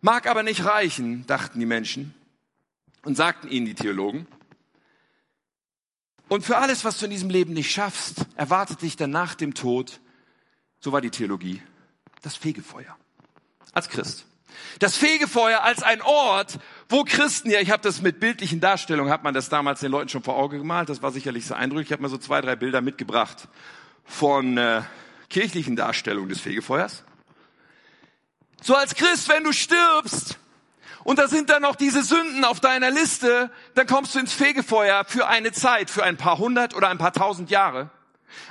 Mag 0.00 0.28
aber 0.28 0.42
nicht 0.42 0.64
reichen, 0.64 1.26
dachten 1.26 1.58
die 1.58 1.66
Menschen 1.66 2.14
und 3.02 3.16
sagten 3.16 3.48
ihnen 3.48 3.66
die 3.66 3.74
Theologen. 3.74 4.28
Und 6.28 6.44
für 6.44 6.58
alles, 6.58 6.84
was 6.84 6.98
du 6.98 7.06
in 7.06 7.10
diesem 7.10 7.30
Leben 7.30 7.52
nicht 7.52 7.72
schaffst, 7.72 8.26
erwartet 8.36 8.82
dich 8.82 8.96
dann 8.96 9.10
nach 9.10 9.34
dem 9.34 9.54
Tod, 9.54 10.00
so 10.78 10.92
war 10.92 11.00
die 11.00 11.10
Theologie, 11.10 11.62
das 12.22 12.36
Fegefeuer. 12.36 12.96
Als 13.72 13.88
Christ. 13.88 14.24
Das 14.78 14.96
Fegefeuer 14.96 15.62
als 15.62 15.82
ein 15.82 16.02
Ort, 16.02 16.58
wo 16.88 17.04
Christen, 17.04 17.50
ja, 17.50 17.60
ich 17.60 17.70
habe 17.70 17.82
das 17.82 18.00
mit 18.00 18.20
bildlichen 18.20 18.60
Darstellungen, 18.60 19.12
hat 19.12 19.24
man 19.24 19.34
das 19.34 19.48
damals 19.48 19.80
den 19.80 19.90
Leuten 19.90 20.08
schon 20.08 20.22
vor 20.22 20.36
Auge 20.36 20.58
gemalt, 20.58 20.88
das 20.88 21.02
war 21.02 21.10
sicherlich 21.10 21.46
sehr 21.46 21.56
eindrücklich. 21.56 21.88
Ich 21.88 21.92
habe 21.92 22.02
mir 22.02 22.08
so 22.08 22.18
zwei, 22.18 22.40
drei 22.40 22.56
Bilder 22.56 22.80
mitgebracht 22.80 23.48
von 24.04 24.56
äh, 24.56 24.82
kirchlichen 25.28 25.76
Darstellungen 25.76 26.28
des 26.28 26.40
Fegefeuers. 26.40 27.04
So 28.62 28.74
als 28.74 28.94
Christ, 28.94 29.28
wenn 29.28 29.44
du 29.44 29.52
stirbst 29.52 30.38
und 31.04 31.18
da 31.18 31.28
sind 31.28 31.50
dann 31.50 31.62
noch 31.62 31.76
diese 31.76 32.02
Sünden 32.02 32.44
auf 32.44 32.60
deiner 32.60 32.90
Liste, 32.90 33.50
dann 33.74 33.86
kommst 33.86 34.14
du 34.14 34.18
ins 34.18 34.32
Fegefeuer 34.32 35.04
für 35.04 35.28
eine 35.28 35.52
Zeit, 35.52 35.90
für 35.90 36.04
ein 36.04 36.16
paar 36.16 36.38
hundert 36.38 36.74
oder 36.74 36.88
ein 36.88 36.98
paar 36.98 37.12
tausend 37.12 37.50
Jahre. 37.50 37.90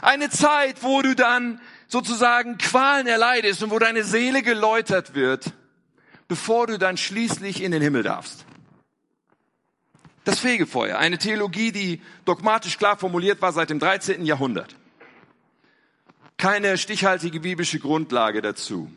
Eine 0.02 0.30
Zeit, 0.30 0.82
wo 0.82 1.02
du 1.02 1.16
dann 1.16 1.62
sozusagen 1.88 2.58
Qualen 2.58 3.08
erleidest 3.08 3.64
und 3.64 3.72
wo 3.72 3.80
deine 3.80 4.04
Seele 4.04 4.44
geläutert 4.44 5.14
wird 5.14 5.54
bevor 6.27 6.67
du 6.67 6.77
dann 6.77 6.98
schließlich 6.98 7.62
in 7.62 7.72
den 7.72 7.81
Himmel 7.81 8.03
darfst. 8.03 8.46
Das 10.24 10.39
Fegefeuer, 10.39 10.98
eine 10.98 11.17
Theologie, 11.17 11.72
die 11.72 12.01
dogmatisch 12.25 12.77
klar 12.77 12.98
formuliert 12.98 13.41
war 13.41 13.53
seit 13.53 13.69
dem 13.69 13.79
13. 13.79 14.25
Jahrhundert. 14.25 14.75
Keine 16.38 16.77
stichhaltige 16.77 17.39
biblische 17.39 17.79
Grundlage 17.79 18.41
dazu. 18.41 18.91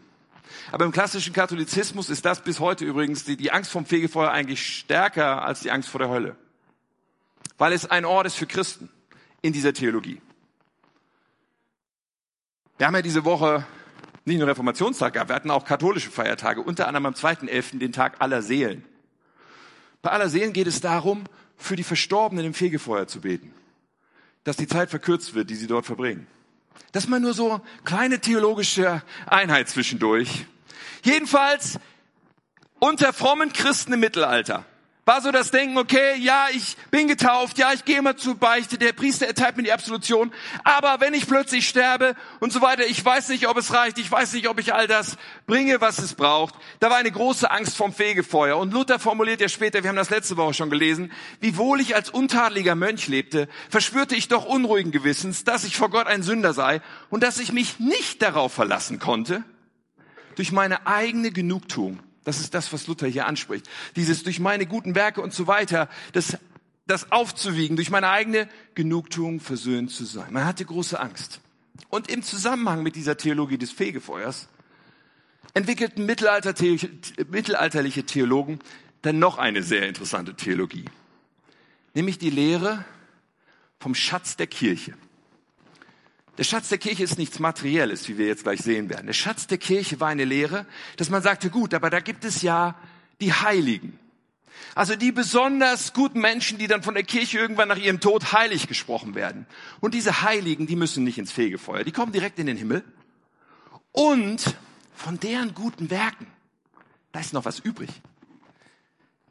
Aber 0.72 0.84
im 0.84 0.92
klassischen 0.92 1.32
Katholizismus 1.32 2.10
ist 2.10 2.25
das 2.25 2.42
bis 2.42 2.60
heute 2.60 2.84
übrigens 2.84 3.25
die, 3.25 3.37
die 3.37 3.52
Angst 3.52 3.70
vom 3.70 3.87
Fegefeuer 3.87 4.30
eigentlich 4.30 4.78
stärker 4.78 5.42
als 5.42 5.60
die 5.60 5.70
Angst 5.70 5.88
vor 5.88 6.00
der 6.00 6.10
Hölle. 6.10 6.37
Weil 7.58 7.72
es 7.72 7.87
ein 7.87 8.04
Ort 8.04 8.26
ist 8.26 8.37
für 8.37 8.46
Christen 8.46 8.90
in 9.40 9.52
dieser 9.52 9.72
Theologie. 9.72 10.20
Wir 12.78 12.87
haben 12.87 12.94
ja 12.94 13.02
diese 13.02 13.25
Woche 13.25 13.66
nicht 14.25 14.39
nur 14.39 14.49
Reformationstag 14.49 15.15
gab, 15.15 15.29
wir 15.29 15.35
hatten 15.35 15.50
auch 15.50 15.65
katholische 15.65 16.11
Feiertage, 16.11 16.61
unter 16.61 16.87
anderem 16.87 17.07
am 17.07 17.15
2.11. 17.15 17.79
den 17.79 17.93
Tag 17.93 18.21
aller 18.21 18.43
Seelen. 18.43 18.85
Bei 20.03 20.11
aller 20.11 20.29
Seelen 20.29 20.53
geht 20.53 20.67
es 20.67 20.81
darum, 20.81 21.25
für 21.57 21.77
die 21.77 21.85
Verstorbenen 21.85 22.47
im 22.47 22.55
Fegefeuer 22.55 23.07
zu 23.07 23.21
beten, 23.21 23.53
dass 24.45 24.57
die 24.57 24.67
Zeit 24.67 24.91
verkürzt 24.91 25.35
wird, 25.35 25.50
die 25.50 25.55
sie 25.55 25.67
dort 25.67 25.87
verbringen. 25.87 26.27
Das 26.93 27.05
ist 27.05 27.11
mal 27.11 27.21
nur 27.21 27.35
so 27.35 27.61
kleine 27.85 28.21
theologische 28.21 29.03
Einheit 29.27 29.69
zwischendurch. 29.69 30.47
Jedenfalls 31.03 31.79
unter 32.79 33.12
frommen 33.12 33.53
Christen 33.53 33.93
im 33.93 34.00
Mittelalter 34.00 34.65
war 35.11 35.21
so 35.23 35.33
das 35.33 35.50
Denken, 35.50 35.76
okay, 35.76 36.14
ja, 36.21 36.47
ich 36.55 36.76
bin 36.93 37.09
getauft, 37.09 37.59
ja, 37.59 37.73
ich 37.73 37.85
gehe 37.85 37.99
immer 37.99 38.17
zur 38.17 38.37
Beichte, 38.37 38.79
der 38.79 38.93
Priester 38.93 39.26
erteilt 39.26 39.57
mir 39.57 39.64
die 39.64 39.73
Absolution, 39.73 40.33
aber 40.62 41.00
wenn 41.00 41.14
ich 41.14 41.26
plötzlich 41.26 41.69
sterbe 41.69 42.14
und 42.38 42.52
so 42.52 42.62
weiter, 42.62 42.87
ich 42.87 43.05
weiß 43.05 43.31
nicht, 43.31 43.49
ob 43.49 43.57
es 43.57 43.75
reicht, 43.75 43.99
ich 43.99 44.09
weiß 44.09 44.35
nicht, 44.35 44.49
ob 44.49 44.61
ich 44.61 44.73
all 44.73 44.87
das 44.87 45.17
bringe, 45.49 45.81
was 45.81 45.99
es 45.99 46.14
braucht. 46.14 46.55
Da 46.79 46.90
war 46.90 46.99
eine 46.99 47.11
große 47.11 47.50
Angst 47.50 47.76
vom 47.76 47.93
Fegefeuer. 47.93 48.57
Und 48.57 48.73
Luther 48.73 49.00
formuliert 49.00 49.40
ja 49.40 49.49
später, 49.49 49.83
wir 49.83 49.88
haben 49.88 49.97
das 49.97 50.11
letzte 50.11 50.37
Woche 50.37 50.55
schon 50.55 50.71
gelesen, 50.71 51.11
wiewohl 51.40 51.81
ich 51.81 51.97
als 51.97 52.11
untadeliger 52.11 52.76
Mönch 52.76 53.09
lebte, 53.09 53.49
verspürte 53.69 54.14
ich 54.14 54.29
doch 54.29 54.45
unruhigen 54.45 54.93
Gewissens, 54.93 55.43
dass 55.43 55.64
ich 55.64 55.76
vor 55.76 55.90
Gott 55.90 56.07
ein 56.07 56.23
Sünder 56.23 56.52
sei 56.52 56.83
und 57.09 57.25
dass 57.25 57.40
ich 57.40 57.50
mich 57.50 57.81
nicht 57.81 58.23
darauf 58.23 58.52
verlassen 58.52 59.00
konnte, 59.00 59.43
durch 60.37 60.52
meine 60.52 60.87
eigene 60.87 61.33
Genugtuung 61.33 61.99
das 62.25 62.41
ist 62.41 62.55
das, 62.55 62.73
was 62.73 62.87
Luther 62.87 63.07
hier 63.07 63.27
anspricht. 63.27 63.69
Dieses 63.97 64.23
durch 64.23 64.41
meine 64.41 64.67
guten 64.67 64.95
Werke 64.95 65.23
und 65.23 65.33
so 65.33 65.47
weiter, 65.47 65.89
das, 66.12 66.37
das 66.87 67.12
aufzuwiegen, 67.12 67.77
durch 67.77 67.91
meine 67.91 68.11
eigene 68.11 68.49
Genugtuung 68.75 69.41
versöhnt 69.41 69.91
zu 69.91 70.05
sein. 70.05 70.33
Man 70.33 70.45
hatte 70.45 70.65
große 70.65 70.99
Angst. 70.99 71.41
Und 71.89 72.11
im 72.11 72.23
Zusammenhang 72.23 72.83
mit 72.83 72.95
dieser 72.97 73.17
Theologie 73.17 73.59
des 73.59 73.73
Fegefeuers 73.73 74.49
entwickelten 75.55 76.07
Mittelalter, 76.07 76.55
mittelalterliche 77.29 78.05
Theologen 78.05 78.61
dann 79.03 79.19
noch 79.19 79.39
eine 79.39 79.62
sehr 79.62 79.89
interessante 79.89 80.35
Theologie. 80.35 80.85
Nämlich 81.95 82.19
die 82.19 82.31
Lehre 82.31 82.85
vom 83.79 83.95
Schatz 83.95 84.37
der 84.37 84.47
Kirche. 84.47 84.95
Der 86.40 86.44
Schatz 86.44 86.70
der 86.70 86.78
Kirche 86.78 87.02
ist 87.02 87.18
nichts 87.18 87.38
Materielles, 87.38 88.09
wie 88.09 88.16
wir 88.16 88.26
jetzt 88.26 88.44
gleich 88.44 88.62
sehen 88.62 88.88
werden. 88.88 89.06
Der 89.06 89.12
Schatz 89.12 89.47
der 89.47 89.59
Kirche 89.59 90.00
war 90.00 90.09
eine 90.09 90.25
Lehre, 90.25 90.64
dass 90.97 91.11
man 91.11 91.20
sagte, 91.20 91.50
gut, 91.50 91.75
aber 91.75 91.90
da 91.90 92.00
gibt 92.00 92.25
es 92.25 92.40
ja 92.40 92.76
die 93.20 93.35
Heiligen. 93.35 93.99
Also 94.75 94.97
die 94.97 95.12
besonders 95.12 95.92
guten 95.92 96.18
Menschen, 96.18 96.56
die 96.56 96.66
dann 96.66 96.82
von 96.82 96.94
der 96.94 97.02
Kirche 97.02 97.38
irgendwann 97.38 97.68
nach 97.68 97.76
ihrem 97.76 98.00
Tod 98.00 98.32
heilig 98.32 98.68
gesprochen 98.68 99.14
werden. 99.14 99.44
Und 99.80 99.92
diese 99.92 100.23
Heiligen, 100.23 100.66
die 100.66 100.76
müssen 100.76 101.04
nicht 101.04 101.18
ins 101.18 101.30
Fegefeuer, 101.30 101.85
die 101.85 101.92
kommen 101.92 102.11
direkt 102.11 102.38
in 102.38 102.47
den 102.47 102.56
Himmel. 102.56 102.85
Und 103.92 104.56
von 104.94 105.20
deren 105.20 105.52
guten 105.52 105.90
Werken, 105.90 106.26
da 107.12 107.20
ist 107.20 107.35
noch 107.35 107.44
was 107.44 107.59
übrig. 107.59 107.90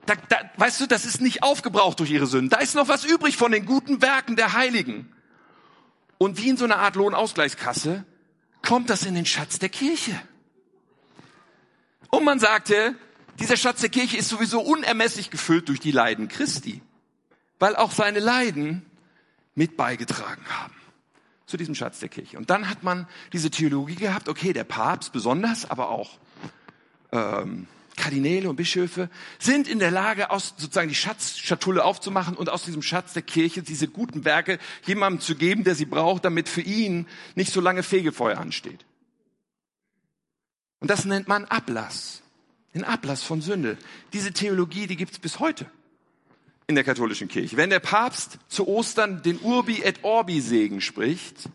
Da, 0.05 0.13
da, 0.15 0.37
weißt 0.57 0.79
du, 0.79 0.85
das 0.85 1.05
ist 1.05 1.21
nicht 1.21 1.41
aufgebraucht 1.41 2.01
durch 2.01 2.11
ihre 2.11 2.27
Sünden. 2.27 2.51
Da 2.51 2.59
ist 2.59 2.75
noch 2.75 2.87
was 2.87 3.03
übrig 3.03 3.35
von 3.35 3.51
den 3.51 3.65
guten 3.65 4.03
Werken 4.03 4.35
der 4.35 4.53
Heiligen. 4.53 5.11
Und 6.19 6.38
wie 6.38 6.49
in 6.49 6.57
so 6.57 6.65
einer 6.65 6.77
Art 6.77 6.95
Lohnausgleichskasse 6.95 8.05
kommt 8.61 8.89
das 8.89 9.03
in 9.03 9.15
den 9.15 9.25
Schatz 9.25 9.57
der 9.57 9.69
Kirche. 9.69 10.21
Und 12.11 12.25
man 12.25 12.39
sagte, 12.39 12.93
dieser 13.39 13.55
Schatz 13.55 13.79
der 13.81 13.89
Kirche 13.89 14.17
ist 14.17 14.29
sowieso 14.29 14.59
unermesslich 14.59 15.31
gefüllt 15.31 15.69
durch 15.69 15.79
die 15.79 15.91
Leiden 15.91 16.27
Christi, 16.27 16.81
weil 17.57 17.75
auch 17.75 17.91
seine 17.91 18.19
Leiden 18.19 18.85
mit 19.55 19.77
beigetragen 19.77 20.45
haben 20.49 20.75
zu 21.45 21.55
diesem 21.55 21.73
Schatz 21.73 21.99
der 21.99 22.09
Kirche. 22.09 22.38
Und 22.38 22.49
dann 22.49 22.69
hat 22.69 22.83
man 22.83 23.07
diese 23.31 23.49
Theologie 23.49 23.95
gehabt, 23.95 24.27
okay, 24.27 24.51
der 24.51 24.65
Papst 24.65 25.13
besonders, 25.13 25.71
aber 25.71 25.89
auch 25.89 26.19
ähm, 27.13 27.65
Kardinäle 27.99 28.49
und 28.49 28.55
Bischöfe 28.55 29.09
sind 29.37 29.67
in 29.67 29.77
der 29.77 29.91
Lage, 29.91 30.31
aus, 30.31 30.55
sozusagen 30.57 30.89
die 30.89 30.95
Schatzschatulle 30.95 31.83
aufzumachen 31.83 32.35
und 32.35 32.49
aus 32.49 32.63
diesem 32.63 32.81
Schatz 32.81 33.13
der 33.13 33.21
Kirche 33.21 33.61
diese 33.61 33.87
guten 33.87 34.25
Werke 34.25 34.57
jemandem 34.85 35.21
zu 35.21 35.35
geben, 35.35 35.63
der 35.63 35.75
sie 35.75 35.85
braucht, 35.85 36.25
damit 36.25 36.49
für 36.49 36.61
ihn 36.61 37.07
nicht 37.35 37.53
so 37.53 37.61
lange 37.61 37.83
Fegefeuer 37.83 38.37
ansteht. 38.39 38.85
Und 40.79 40.89
das 40.89 41.05
nennt 41.05 41.27
man 41.27 41.45
Ablass. 41.45 42.23
Den 42.73 42.83
Ablass 42.83 43.23
von 43.23 43.41
Sünde. 43.41 43.77
Diese 44.13 44.31
Theologie, 44.31 44.87
die 44.87 44.95
gibt's 44.95 45.19
bis 45.19 45.39
heute 45.39 45.65
in 46.67 46.75
der 46.75 46.83
katholischen 46.83 47.27
Kirche. 47.27 47.57
Wenn 47.57 47.71
der 47.71 47.79
Papst 47.79 48.37
zu 48.47 48.67
Ostern 48.67 49.21
den 49.23 49.39
Urbi 49.39 49.81
et 49.81 50.03
Orbi 50.03 50.39
Segen 50.39 50.81
spricht, 50.81 51.49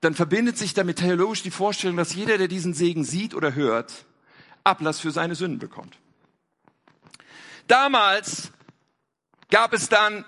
dann 0.00 0.14
verbindet 0.14 0.56
sich 0.56 0.74
damit 0.74 0.98
theologisch 0.98 1.42
die 1.42 1.50
Vorstellung, 1.50 1.96
dass 1.96 2.14
jeder, 2.14 2.38
der 2.38 2.48
diesen 2.48 2.72
Segen 2.72 3.04
sieht 3.04 3.34
oder 3.34 3.54
hört, 3.54 4.06
Ablass 4.68 5.00
für 5.00 5.10
seine 5.10 5.34
Sünden 5.34 5.58
bekommt. 5.58 5.98
Damals 7.66 8.52
gab 9.50 9.72
es 9.72 9.88
dann, 9.88 10.24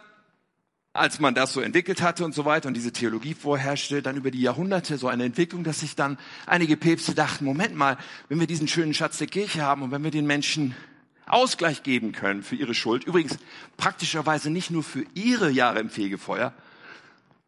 als 0.93 1.21
man 1.21 1.35
das 1.35 1.53
so 1.53 1.61
entwickelt 1.61 2.03
hatte 2.03 2.25
und 2.25 2.35
so 2.35 2.45
weiter 2.45 2.69
und 2.69 2.75
diese 2.75 2.93
Theologie 2.93 3.35
vorherrschte, 3.35 4.03
dann 4.03 4.17
über 4.17 4.31
die 4.31 4.41
Jahrhunderte 4.41 4.99
so 4.99 5.09
eine 5.09 5.25
Entwicklung, 5.25 5.63
dass 5.63 5.81
sich 5.81 5.95
dann 5.95 6.19
einige 6.47 6.77
Päpste 6.77 7.15
dachten, 7.15 7.45
Moment 7.45 7.77
mal, 7.77 7.97
wenn 8.29 8.41
wir 8.41 8.47
diesen 8.47 8.69
schönen 8.69 8.93
Schatz 8.93 9.19
der 9.19 9.29
Kirche 9.29 9.63
haben 9.63 9.83
und 9.83 9.91
wenn 9.91 10.03
wir 10.03 10.11
den 10.11 10.27
Menschen 10.27 10.75
Ausgleich 11.27 11.85
geben 11.85 12.11
können 12.11 12.43
für 12.43 12.57
ihre 12.57 12.75
Schuld, 12.75 13.05
übrigens 13.05 13.39
praktischerweise 13.77 14.51
nicht 14.51 14.71
nur 14.71 14.83
für 14.83 15.05
ihre 15.15 15.51
Jahre 15.51 15.79
im 15.79 15.89
Fegefeuer, 15.89 16.53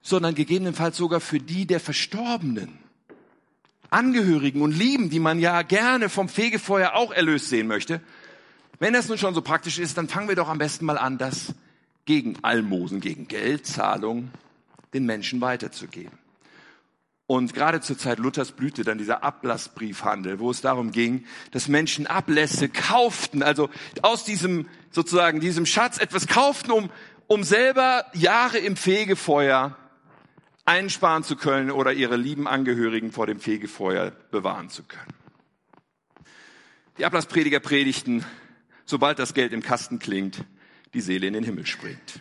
sondern 0.02 0.34
gegebenenfalls 0.34 0.96
sogar 0.96 1.20
für 1.20 1.38
die 1.38 1.66
der 1.66 1.80
Verstorbenen. 1.80 2.78
Angehörigen 3.92 4.62
und 4.62 4.72
Lieben, 4.72 5.10
die 5.10 5.20
man 5.20 5.38
ja 5.38 5.62
gerne 5.62 6.08
vom 6.08 6.28
Fegefeuer 6.28 6.94
auch 6.94 7.12
erlöst 7.12 7.48
sehen 7.48 7.66
möchte. 7.66 8.00
Wenn 8.78 8.92
das 8.94 9.08
nun 9.08 9.18
schon 9.18 9.34
so 9.34 9.42
praktisch 9.42 9.78
ist, 9.78 9.98
dann 9.98 10.08
fangen 10.08 10.28
wir 10.28 10.36
doch 10.36 10.48
am 10.48 10.58
besten 10.58 10.86
mal 10.86 10.98
an, 10.98 11.18
das 11.18 11.54
gegen 12.04 12.36
Almosen, 12.42 13.00
gegen 13.00 13.28
Geldzahlung 13.28 14.30
den 14.94 15.06
Menschen 15.06 15.40
weiterzugeben. 15.40 16.18
Und 17.26 17.54
gerade 17.54 17.80
zur 17.80 17.96
Zeit 17.96 18.18
Luthers 18.18 18.52
blühte 18.52 18.84
dann 18.84 18.98
dieser 18.98 19.22
Ablassbriefhandel, 19.22 20.38
wo 20.38 20.50
es 20.50 20.60
darum 20.60 20.90
ging, 20.90 21.24
dass 21.50 21.68
Menschen 21.68 22.06
Ablässe 22.06 22.68
kauften, 22.68 23.42
also 23.42 23.70
aus 24.02 24.24
diesem 24.24 24.68
sozusagen 24.90 25.40
diesem 25.40 25.64
Schatz 25.64 25.98
etwas 25.98 26.26
kauften, 26.26 26.72
um, 26.72 26.90
um 27.28 27.44
selber 27.44 28.04
Jahre 28.12 28.58
im 28.58 28.76
Fegefeuer 28.76 29.76
einsparen 30.64 31.24
zu 31.24 31.36
können 31.36 31.70
oder 31.70 31.92
ihre 31.92 32.16
lieben 32.16 32.46
Angehörigen 32.46 33.12
vor 33.12 33.26
dem 33.26 33.40
Fegefeuer 33.40 34.12
bewahren 34.30 34.70
zu 34.70 34.84
können. 34.84 35.14
Die 36.98 37.04
Ablassprediger 37.04 37.60
predigten, 37.60 38.24
sobald 38.84 39.18
das 39.18 39.34
Geld 39.34 39.52
im 39.52 39.62
Kasten 39.62 39.98
klingt, 39.98 40.44
die 40.94 41.00
Seele 41.00 41.26
in 41.26 41.32
den 41.32 41.44
Himmel 41.44 41.66
springt. 41.66 42.20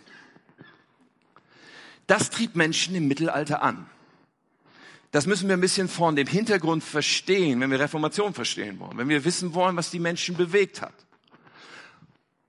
Das 2.08 2.30
trieb 2.30 2.56
Menschen 2.56 2.96
im 2.96 3.08
Mittelalter 3.08 3.62
an. 3.62 3.90
Das 5.12 5.28
müssen 5.28 5.50
wir 5.50 5.58
ein 5.58 5.62
bisschen 5.62 5.90
von 5.90 6.16
dem 6.16 6.28
Hintergrund 6.28 6.84
verstehen, 6.84 7.60
wenn 7.60 7.70
wir 7.70 7.80
Reformation 7.80 8.34
verstehen 8.34 8.80
wollen, 8.80 8.98
wenn 8.98 9.10
wir 9.10 9.26
wissen 9.26 9.54
wollen, 9.54 9.76
was 9.76 9.92
die 9.92 10.00
Menschen 10.00 10.38
bewegt 10.38 10.82
hat. 10.82 10.94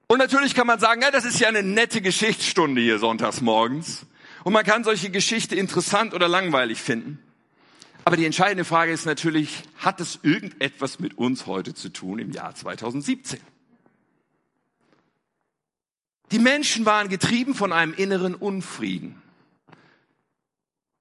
Und 0.06 0.18
natürlich 0.18 0.54
kann 0.54 0.66
man 0.66 0.78
sagen, 0.78 1.02
ja, 1.02 1.11
das 1.11 1.25
ist 1.25 1.40
ja 1.40 1.49
eine 1.49 1.62
nette 1.62 2.00
Geschichtsstunde 2.00 2.80
hier 2.80 2.99
sonntags 2.99 3.40
morgens. 3.40 4.06
Und 4.44 4.52
man 4.52 4.64
kann 4.64 4.84
solche 4.84 5.11
Geschichte 5.11 5.54
interessant 5.54 6.14
oder 6.14 6.28
langweilig 6.28 6.80
finden. 6.80 7.18
Aber 8.04 8.16
die 8.16 8.26
entscheidende 8.26 8.64
Frage 8.64 8.92
ist 8.92 9.06
natürlich, 9.06 9.62
hat 9.78 10.00
es 10.00 10.18
irgendetwas 10.22 10.99
mit 10.99 11.16
uns 11.16 11.46
heute 11.46 11.75
zu 11.75 11.88
tun 11.88 12.18
im 12.18 12.32
Jahr 12.32 12.54
2017? 12.54 13.40
Die 16.32 16.38
Menschen 16.38 16.87
waren 16.87 17.08
getrieben 17.08 17.54
von 17.54 17.72
einem 17.72 17.94
inneren 17.94 18.34
Unfrieden. 18.34 19.22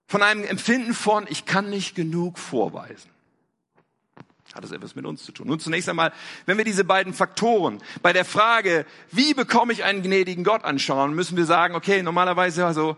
Von 0.08 0.22
einem 0.22 0.44
Empfinden 0.44 0.94
von, 0.94 1.26
ich 1.30 1.46
kann 1.46 1.70
nicht 1.70 1.96
genug 1.96 2.38
vorweisen. 2.38 3.10
Hat 4.54 4.66
das 4.66 4.74
etwas 4.74 4.96
mit 4.96 5.06
uns 5.06 5.24
zu 5.24 5.32
tun? 5.32 5.48
Nun 5.48 5.62
zunächst 5.62 5.88
einmal, 5.88 6.12
wenn 6.46 6.58
wir 6.58 6.66
diese 6.66 6.84
beiden 6.84 7.14
Faktoren 7.14 7.82
bei 8.02 8.12
der 8.12 8.26
Frage, 8.26 8.86
wie 9.10 9.34
bekomme 9.34 9.72
ich 9.72 9.86
einen 9.86 10.02
gnädigen 10.02 10.44
Gott 10.44 10.66
anschauen, 10.66 11.14
müssen 11.14 11.38
wir 11.38 11.46
sagen, 11.46 11.76
okay, 11.76 12.04
normalerweise 12.04 12.66
also, 12.66 12.98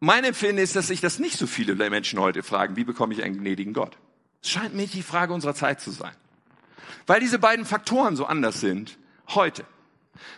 mein 0.00 0.24
Empfinden 0.24 0.58
ist, 0.58 0.76
dass 0.76 0.88
sich 0.88 1.00
das 1.00 1.18
nicht 1.18 1.38
so 1.38 1.46
viele 1.46 1.74
Menschen 1.90 2.20
heute 2.20 2.42
fragen, 2.42 2.76
wie 2.76 2.84
bekomme 2.84 3.14
ich 3.14 3.22
einen 3.22 3.38
gnädigen 3.38 3.72
Gott? 3.72 3.96
Es 4.42 4.50
scheint 4.50 4.74
mir 4.74 4.86
die 4.86 5.02
Frage 5.02 5.32
unserer 5.32 5.54
Zeit 5.54 5.80
zu 5.80 5.90
sein. 5.90 6.14
Weil 7.06 7.20
diese 7.20 7.38
beiden 7.38 7.64
Faktoren 7.64 8.16
so 8.16 8.26
anders 8.26 8.60
sind 8.60 8.98
heute. 9.28 9.64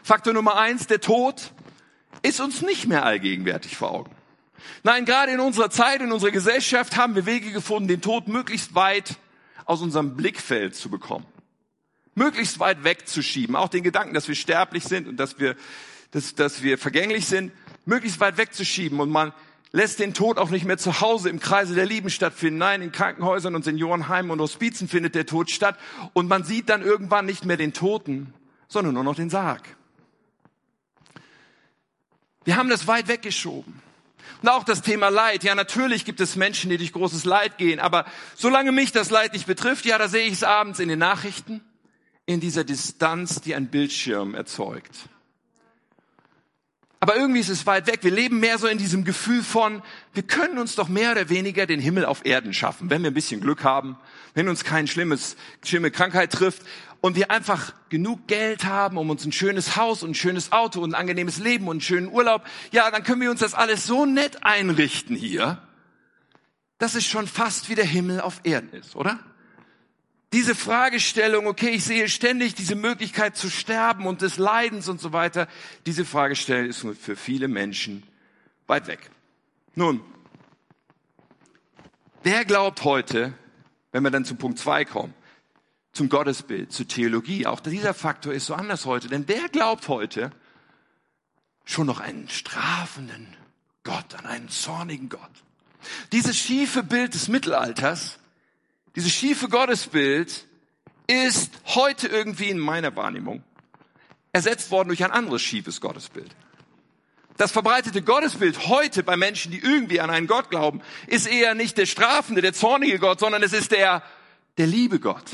Faktor 0.02 0.32
Nummer 0.32 0.56
eins, 0.56 0.86
der 0.86 1.00
Tod 1.00 1.52
ist 2.22 2.40
uns 2.40 2.62
nicht 2.62 2.86
mehr 2.86 3.04
allgegenwärtig 3.04 3.76
vor 3.76 3.90
Augen. 3.90 4.14
Nein, 4.82 5.04
gerade 5.04 5.32
in 5.32 5.40
unserer 5.40 5.70
Zeit, 5.70 6.00
in 6.00 6.12
unserer 6.12 6.30
Gesellschaft 6.30 6.96
haben 6.96 7.14
wir 7.14 7.26
Wege 7.26 7.52
gefunden, 7.52 7.88
den 7.88 8.00
Tod 8.00 8.28
möglichst 8.28 8.74
weit 8.74 9.16
aus 9.64 9.82
unserem 9.82 10.16
Blickfeld 10.16 10.74
zu 10.74 10.90
bekommen. 10.90 11.26
Möglichst 12.14 12.58
weit 12.58 12.84
wegzuschieben. 12.84 13.56
Auch 13.56 13.68
den 13.68 13.82
Gedanken, 13.82 14.14
dass 14.14 14.28
wir 14.28 14.34
sterblich 14.34 14.84
sind 14.84 15.08
und 15.08 15.16
dass 15.16 15.38
wir, 15.38 15.56
dass, 16.10 16.34
dass 16.34 16.62
wir 16.62 16.76
vergänglich 16.76 17.26
sind, 17.26 17.52
möglichst 17.84 18.20
weit 18.20 18.36
wegzuschieben. 18.36 19.00
Und 19.00 19.10
man 19.10 19.32
lässt 19.72 20.00
den 20.00 20.14
Tod 20.14 20.38
auch 20.38 20.50
nicht 20.50 20.64
mehr 20.64 20.78
zu 20.78 21.00
Hause 21.00 21.28
im 21.28 21.40
Kreise 21.40 21.74
der 21.74 21.86
Lieben 21.86 22.10
stattfinden. 22.10 22.58
Nein, 22.58 22.82
in 22.82 22.92
Krankenhäusern 22.92 23.54
und 23.54 23.64
Seniorenheimen 23.64 24.30
und 24.30 24.40
Hospizen 24.40 24.88
findet 24.88 25.14
der 25.14 25.26
Tod 25.26 25.50
statt. 25.50 25.78
Und 26.12 26.28
man 26.28 26.44
sieht 26.44 26.68
dann 26.68 26.82
irgendwann 26.82 27.26
nicht 27.26 27.44
mehr 27.44 27.56
den 27.56 27.72
Toten, 27.72 28.34
sondern 28.68 28.94
nur 28.94 29.04
noch 29.04 29.14
den 29.14 29.30
Sarg. 29.30 29.62
Wir 32.44 32.56
haben 32.56 32.68
das 32.68 32.86
weit 32.86 33.08
weggeschoben. 33.08 33.80
Und 34.42 34.48
auch 34.48 34.64
das 34.64 34.80
Thema 34.82 35.08
Leid. 35.08 35.44
Ja, 35.44 35.54
natürlich 35.54 36.04
gibt 36.04 36.20
es 36.20 36.36
Menschen, 36.36 36.70
die 36.70 36.78
durch 36.78 36.92
großes 36.92 37.24
Leid 37.24 37.58
gehen. 37.58 37.78
Aber 37.78 38.06
solange 38.34 38.72
mich 38.72 38.90
das 38.90 39.10
Leid 39.10 39.34
nicht 39.34 39.46
betrifft, 39.46 39.84
ja, 39.84 39.98
da 39.98 40.08
sehe 40.08 40.26
ich 40.26 40.32
es 40.32 40.42
abends 40.42 40.80
in 40.80 40.88
den 40.88 40.98
Nachrichten, 40.98 41.60
in 42.26 42.40
dieser 42.40 42.64
Distanz, 42.64 43.40
die 43.42 43.54
ein 43.54 43.68
Bildschirm 43.68 44.34
erzeugt. 44.34 45.08
Aber 47.02 47.16
irgendwie 47.16 47.40
ist 47.40 47.48
es 47.48 47.64
weit 47.66 47.86
weg. 47.86 48.00
Wir 48.02 48.10
leben 48.10 48.40
mehr 48.40 48.58
so 48.58 48.66
in 48.66 48.76
diesem 48.76 49.04
Gefühl 49.04 49.42
von, 49.42 49.82
wir 50.12 50.22
können 50.22 50.58
uns 50.58 50.74
doch 50.74 50.88
mehr 50.88 51.12
oder 51.12 51.30
weniger 51.30 51.64
den 51.64 51.80
Himmel 51.80 52.04
auf 52.04 52.26
Erden 52.26 52.52
schaffen, 52.52 52.90
wenn 52.90 53.02
wir 53.02 53.10
ein 53.10 53.14
bisschen 53.14 53.40
Glück 53.40 53.64
haben, 53.64 53.96
wenn 54.34 54.50
uns 54.50 54.64
kein 54.64 54.86
schlimmes, 54.86 55.36
schlimme 55.64 55.90
Krankheit 55.90 56.30
trifft 56.30 56.62
und 57.00 57.16
wir 57.16 57.30
einfach 57.30 57.72
genug 57.88 58.26
Geld 58.26 58.66
haben, 58.66 58.98
um 58.98 59.08
uns 59.08 59.24
ein 59.24 59.32
schönes 59.32 59.76
Haus 59.76 60.02
und 60.02 60.10
ein 60.10 60.14
schönes 60.14 60.52
Auto 60.52 60.82
und 60.82 60.90
ein 60.90 61.00
angenehmes 61.00 61.38
Leben 61.38 61.68
und 61.68 61.76
einen 61.76 61.80
schönen 61.80 62.08
Urlaub, 62.08 62.44
ja, 62.70 62.90
dann 62.90 63.02
können 63.02 63.22
wir 63.22 63.30
uns 63.30 63.40
das 63.40 63.54
alles 63.54 63.86
so 63.86 64.04
nett 64.04 64.44
einrichten 64.44 65.16
hier, 65.16 65.62
dass 66.76 66.94
es 66.94 67.06
schon 67.06 67.26
fast 67.26 67.70
wie 67.70 67.74
der 67.74 67.86
Himmel 67.86 68.20
auf 68.20 68.40
Erden 68.44 68.74
ist, 68.74 68.94
oder? 68.94 69.18
Diese 70.32 70.54
Fragestellung, 70.54 71.46
okay, 71.46 71.70
ich 71.70 71.84
sehe 71.84 72.08
ständig 72.08 72.54
diese 72.54 72.76
Möglichkeit 72.76 73.36
zu 73.36 73.50
sterben 73.50 74.06
und 74.06 74.22
des 74.22 74.38
Leidens 74.38 74.88
und 74.88 75.00
so 75.00 75.12
weiter, 75.12 75.48
diese 75.86 76.04
Fragestellung 76.04 76.68
ist 76.68 76.86
für 77.00 77.16
viele 77.16 77.48
Menschen 77.48 78.04
weit 78.68 78.86
weg. 78.86 79.10
Nun, 79.74 80.00
wer 82.22 82.44
glaubt 82.44 82.84
heute, 82.84 83.34
wenn 83.90 84.04
wir 84.04 84.10
dann 84.10 84.24
zu 84.24 84.36
Punkt 84.36 84.60
zwei 84.60 84.84
kommen, 84.84 85.14
zum 85.92 86.08
Gottesbild, 86.08 86.72
zur 86.72 86.86
Theologie. 86.86 87.46
Auch 87.46 87.58
dieser 87.58 87.94
Faktor 87.94 88.32
ist 88.32 88.46
so 88.46 88.54
anders 88.54 88.86
heute. 88.86 89.08
Denn 89.08 89.26
wer 89.26 89.48
glaubt 89.48 89.88
heute 89.88 90.30
schon 91.64 91.86
noch 91.86 91.98
einen 91.98 92.28
strafenden 92.28 93.36
Gott, 93.82 94.14
an 94.14 94.26
einen 94.26 94.48
zornigen 94.48 95.08
Gott? 95.08 95.20
Dieses 96.12 96.38
schiefe 96.38 96.84
Bild 96.84 97.14
des 97.14 97.26
Mittelalters, 97.26 98.19
dieses 98.96 99.12
schiefe 99.12 99.48
Gottesbild 99.48 100.46
ist 101.06 101.52
heute 101.66 102.08
irgendwie 102.08 102.50
in 102.50 102.58
meiner 102.58 102.94
Wahrnehmung 102.96 103.42
ersetzt 104.32 104.70
worden 104.70 104.88
durch 104.88 105.04
ein 105.04 105.10
anderes 105.10 105.42
schiefes 105.42 105.80
Gottesbild. 105.80 106.30
Das 107.36 107.52
verbreitete 107.52 108.02
Gottesbild 108.02 108.68
heute 108.68 109.02
bei 109.02 109.16
Menschen, 109.16 109.50
die 109.50 109.58
irgendwie 109.58 110.00
an 110.00 110.10
einen 110.10 110.26
Gott 110.26 110.50
glauben, 110.50 110.82
ist 111.06 111.26
eher 111.26 111.54
nicht 111.54 111.78
der 111.78 111.86
strafende, 111.86 112.42
der 112.42 112.52
zornige 112.52 112.98
Gott, 112.98 113.18
sondern 113.18 113.42
es 113.42 113.52
ist 113.52 113.72
der, 113.72 114.02
der 114.58 114.66
liebe 114.66 115.00
Gott. 115.00 115.30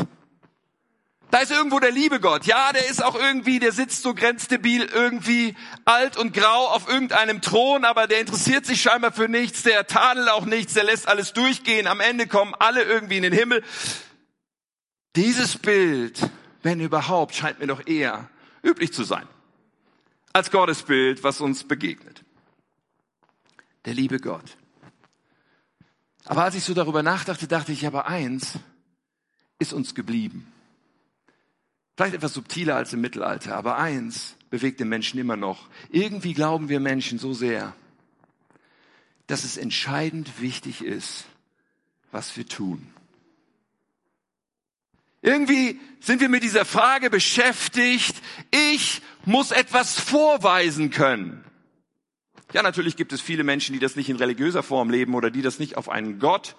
Da 1.30 1.38
ist 1.38 1.50
irgendwo 1.50 1.80
der 1.80 1.90
liebe 1.90 2.20
Gott. 2.20 2.46
Ja, 2.46 2.72
der 2.72 2.88
ist 2.88 3.02
auch 3.02 3.16
irgendwie, 3.16 3.58
der 3.58 3.72
sitzt 3.72 4.02
so 4.02 4.14
grenzdebil 4.14 4.84
irgendwie 4.84 5.56
alt 5.84 6.16
und 6.16 6.32
grau 6.32 6.68
auf 6.68 6.88
irgendeinem 6.88 7.40
Thron, 7.40 7.84
aber 7.84 8.06
der 8.06 8.20
interessiert 8.20 8.64
sich 8.64 8.80
scheinbar 8.80 9.12
für 9.12 9.28
nichts, 9.28 9.62
der 9.62 9.86
tadelt 9.86 10.28
auch 10.30 10.44
nichts, 10.46 10.74
der 10.74 10.84
lässt 10.84 11.08
alles 11.08 11.32
durchgehen. 11.32 11.88
Am 11.88 12.00
Ende 12.00 12.26
kommen 12.26 12.54
alle 12.58 12.82
irgendwie 12.82 13.16
in 13.16 13.24
den 13.24 13.32
Himmel. 13.32 13.64
Dieses 15.16 15.58
Bild, 15.58 16.20
wenn 16.62 16.80
überhaupt, 16.80 17.34
scheint 17.34 17.58
mir 17.58 17.66
doch 17.66 17.86
eher 17.86 18.28
üblich 18.62 18.92
zu 18.92 19.02
sein 19.02 19.26
als 20.32 20.50
Gottesbild, 20.50 21.24
was 21.24 21.40
uns 21.40 21.64
begegnet. 21.64 22.22
Der 23.86 23.94
liebe 23.94 24.20
Gott. 24.20 24.56
Aber 26.26 26.44
als 26.44 26.56
ich 26.56 26.64
so 26.64 26.74
darüber 26.74 27.02
nachdachte, 27.02 27.48
dachte 27.48 27.72
ich 27.72 27.86
aber 27.86 28.06
eins 28.06 28.58
ist 29.58 29.72
uns 29.72 29.94
geblieben. 29.94 30.52
Vielleicht 31.96 32.14
etwas 32.14 32.34
subtiler 32.34 32.76
als 32.76 32.92
im 32.92 33.00
Mittelalter, 33.00 33.56
aber 33.56 33.78
eins 33.78 34.36
bewegt 34.50 34.80
den 34.80 34.88
Menschen 34.88 35.18
immer 35.18 35.36
noch. 35.36 35.68
Irgendwie 35.90 36.34
glauben 36.34 36.68
wir 36.68 36.78
Menschen 36.78 37.18
so 37.18 37.32
sehr, 37.32 37.74
dass 39.26 39.44
es 39.44 39.56
entscheidend 39.56 40.40
wichtig 40.40 40.84
ist, 40.84 41.24
was 42.12 42.36
wir 42.36 42.46
tun. 42.46 42.86
Irgendwie 45.22 45.80
sind 46.00 46.20
wir 46.20 46.28
mit 46.28 46.42
dieser 46.42 46.64
Frage 46.64 47.10
beschäftigt, 47.10 48.14
ich 48.50 49.02
muss 49.24 49.50
etwas 49.50 49.98
vorweisen 49.98 50.90
können. 50.90 51.44
Ja, 52.52 52.62
natürlich 52.62 52.96
gibt 52.96 53.12
es 53.12 53.20
viele 53.20 53.42
Menschen, 53.42 53.72
die 53.72 53.80
das 53.80 53.96
nicht 53.96 54.08
in 54.08 54.16
religiöser 54.16 54.62
Form 54.62 54.90
leben 54.90 55.14
oder 55.14 55.30
die 55.30 55.42
das 55.42 55.58
nicht 55.58 55.76
auf 55.76 55.88
einen 55.88 56.20
Gott 56.20 56.54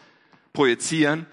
projizieren. 0.52 1.28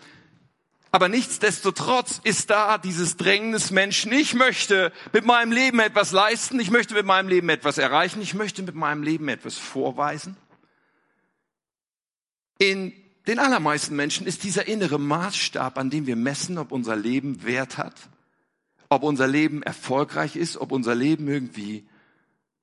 Aber 0.94 1.08
nichtsdestotrotz 1.08 2.20
ist 2.22 2.50
da 2.50 2.78
dieses 2.78 3.16
Drängen 3.16 3.50
des 3.50 3.72
Menschen. 3.72 4.12
Ich 4.12 4.32
möchte 4.32 4.92
mit 5.12 5.24
meinem 5.24 5.50
Leben 5.50 5.80
etwas 5.80 6.12
leisten. 6.12 6.60
Ich 6.60 6.70
möchte 6.70 6.94
mit 6.94 7.04
meinem 7.04 7.28
Leben 7.28 7.48
etwas 7.48 7.78
erreichen. 7.78 8.22
Ich 8.22 8.32
möchte 8.32 8.62
mit 8.62 8.76
meinem 8.76 9.02
Leben 9.02 9.26
etwas 9.26 9.58
vorweisen. 9.58 10.36
In 12.58 12.92
den 13.26 13.40
allermeisten 13.40 13.96
Menschen 13.96 14.24
ist 14.28 14.44
dieser 14.44 14.68
innere 14.68 15.00
Maßstab, 15.00 15.78
an 15.78 15.90
dem 15.90 16.06
wir 16.06 16.14
messen, 16.14 16.58
ob 16.58 16.70
unser 16.70 16.94
Leben 16.94 17.42
Wert 17.42 17.76
hat, 17.76 17.96
ob 18.88 19.02
unser 19.02 19.26
Leben 19.26 19.64
erfolgreich 19.64 20.36
ist, 20.36 20.58
ob 20.58 20.70
unser 20.70 20.94
Leben 20.94 21.26
irgendwie 21.26 21.84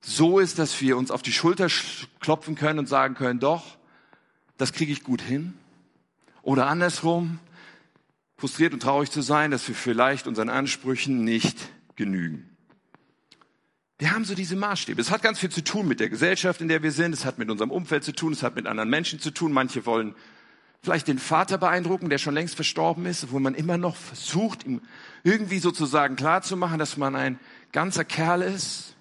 so 0.00 0.38
ist, 0.38 0.58
dass 0.58 0.80
wir 0.80 0.96
uns 0.96 1.10
auf 1.10 1.20
die 1.20 1.32
Schulter 1.32 1.66
klopfen 2.20 2.54
können 2.54 2.78
und 2.78 2.88
sagen 2.88 3.14
können, 3.14 3.40
doch, 3.40 3.76
das 4.56 4.72
kriege 4.72 4.90
ich 4.90 5.04
gut 5.04 5.20
hin. 5.20 5.52
Oder 6.40 6.66
andersrum, 6.68 7.38
frustriert 8.42 8.72
und 8.72 8.80
traurig 8.80 9.08
zu 9.08 9.22
sein, 9.22 9.52
dass 9.52 9.68
wir 9.68 9.74
vielleicht 9.76 10.26
unseren 10.26 10.48
Ansprüchen 10.48 11.22
nicht 11.22 11.56
genügen. 11.94 12.50
Wir 14.00 14.12
haben 14.12 14.24
so 14.24 14.34
diese 14.34 14.56
Maßstäbe. 14.56 15.00
Es 15.00 15.12
hat 15.12 15.22
ganz 15.22 15.38
viel 15.38 15.50
zu 15.50 15.62
tun 15.62 15.86
mit 15.86 16.00
der 16.00 16.08
Gesellschaft, 16.08 16.60
in 16.60 16.66
der 16.66 16.82
wir 16.82 16.90
sind. 16.90 17.12
Es 17.12 17.24
hat 17.24 17.38
mit 17.38 17.50
unserem 17.50 17.70
Umfeld 17.70 18.02
zu 18.02 18.10
tun. 18.10 18.32
Es 18.32 18.42
hat 18.42 18.56
mit 18.56 18.66
anderen 18.66 18.90
Menschen 18.90 19.20
zu 19.20 19.30
tun. 19.30 19.52
Manche 19.52 19.86
wollen 19.86 20.16
vielleicht 20.82 21.06
den 21.06 21.20
Vater 21.20 21.56
beeindrucken, 21.56 22.10
der 22.10 22.18
schon 22.18 22.34
längst 22.34 22.56
verstorben 22.56 23.06
ist, 23.06 23.30
wo 23.30 23.38
man 23.38 23.54
immer 23.54 23.78
noch 23.78 23.94
versucht, 23.94 24.66
ihm 24.66 24.80
irgendwie 25.22 25.60
sozusagen 25.60 26.16
klarzumachen, 26.16 26.80
dass 26.80 26.96
man 26.96 27.14
ein 27.14 27.38
ganzer 27.70 28.04
Kerl 28.04 28.42
ist. 28.42 28.96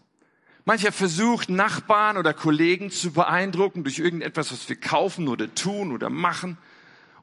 Mancher 0.66 0.92
versucht, 0.92 1.50
Nachbarn 1.50 2.18
oder 2.18 2.36
Kollegen 2.36 2.92
zu 2.92 3.12
beeindrucken 3.12 3.84
durch 3.84 3.98
irgendetwas, 3.98 4.52
was 4.52 4.70
wir 4.70 4.76
kaufen 4.76 5.28
oder 5.28 5.52
tun 5.56 5.92
oder 5.92 6.12
machen 6.12 6.60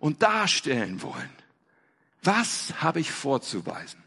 und 0.00 0.20
darstellen 0.24 1.00
wollen. 1.00 1.37
Was 2.22 2.74
habe 2.80 3.00
ich 3.00 3.10
vorzuweisen? 3.12 4.02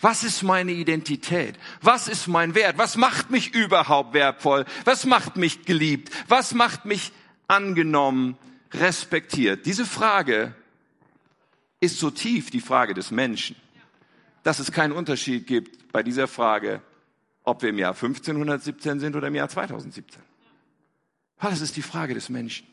Was 0.00 0.24
ist 0.24 0.42
meine 0.42 0.72
Identität? 0.72 1.58
Was 1.80 2.08
ist 2.08 2.26
mein 2.26 2.54
Wert? 2.54 2.78
Was 2.78 2.96
macht 2.96 3.30
mich 3.30 3.54
überhaupt 3.54 4.14
wertvoll? 4.14 4.64
Was 4.84 5.04
macht 5.06 5.36
mich 5.36 5.64
geliebt? 5.64 6.10
Was 6.28 6.54
macht 6.54 6.84
mich 6.84 7.12
angenommen, 7.48 8.36
respektiert. 8.72 9.66
Diese 9.66 9.86
Frage 9.86 10.54
ist 11.80 11.98
so 11.98 12.10
tief 12.10 12.50
die 12.50 12.60
Frage 12.60 12.94
des 12.94 13.10
Menschen, 13.10 13.56
dass 14.42 14.58
es 14.58 14.72
keinen 14.72 14.92
Unterschied 14.92 15.46
gibt 15.46 15.92
bei 15.92 16.02
dieser 16.02 16.26
Frage, 16.26 16.80
ob 17.44 17.62
wir 17.62 17.70
im 17.70 17.78
Jahr 17.78 17.94
1517 17.94 19.00
sind 19.00 19.16
oder 19.16 19.28
im 19.28 19.34
Jahr 19.34 19.48
2017. 19.48 20.22
Weil 21.38 21.52
es 21.52 21.60
ist 21.60 21.76
die 21.76 21.82
Frage 21.82 22.14
des 22.14 22.28
Menschen. 22.28 22.66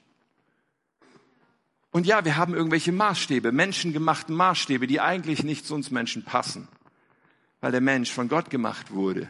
Und 1.91 2.06
ja, 2.08 2.23
wir 2.23 2.38
haben 2.38 2.54
irgendwelche 2.54 2.93
Maßstäbe, 2.93 3.51
menschengemachten 3.51 4.34
Maßstäbe, 4.34 4.88
die 4.88 5.01
eigentlich 5.01 5.43
nicht 5.43 5.67
zu 5.67 5.75
uns 5.75 5.91
Menschen 5.91 6.23
passen, 6.23 6.69
weil 7.60 7.73
der 7.73 7.82
Mensch 7.82 8.12
von 8.12 8.30
Gott 8.30 8.49
gemacht 8.49 8.91
wurde 8.91 9.27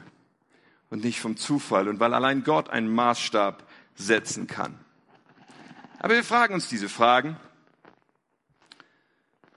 und 0.91 1.03
nicht 1.03 1.19
vom 1.19 1.37
Zufall 1.37 1.87
und 1.87 1.99
weil 1.99 2.13
allein 2.13 2.43
Gott 2.43 2.69
einen 2.69 2.93
Maßstab 2.93 3.67
setzen 3.95 4.45
kann. 4.45 4.77
Aber 5.97 6.13
wir 6.13 6.23
fragen 6.23 6.53
uns 6.53 6.69
diese 6.69 6.87
Fragen 6.87 7.35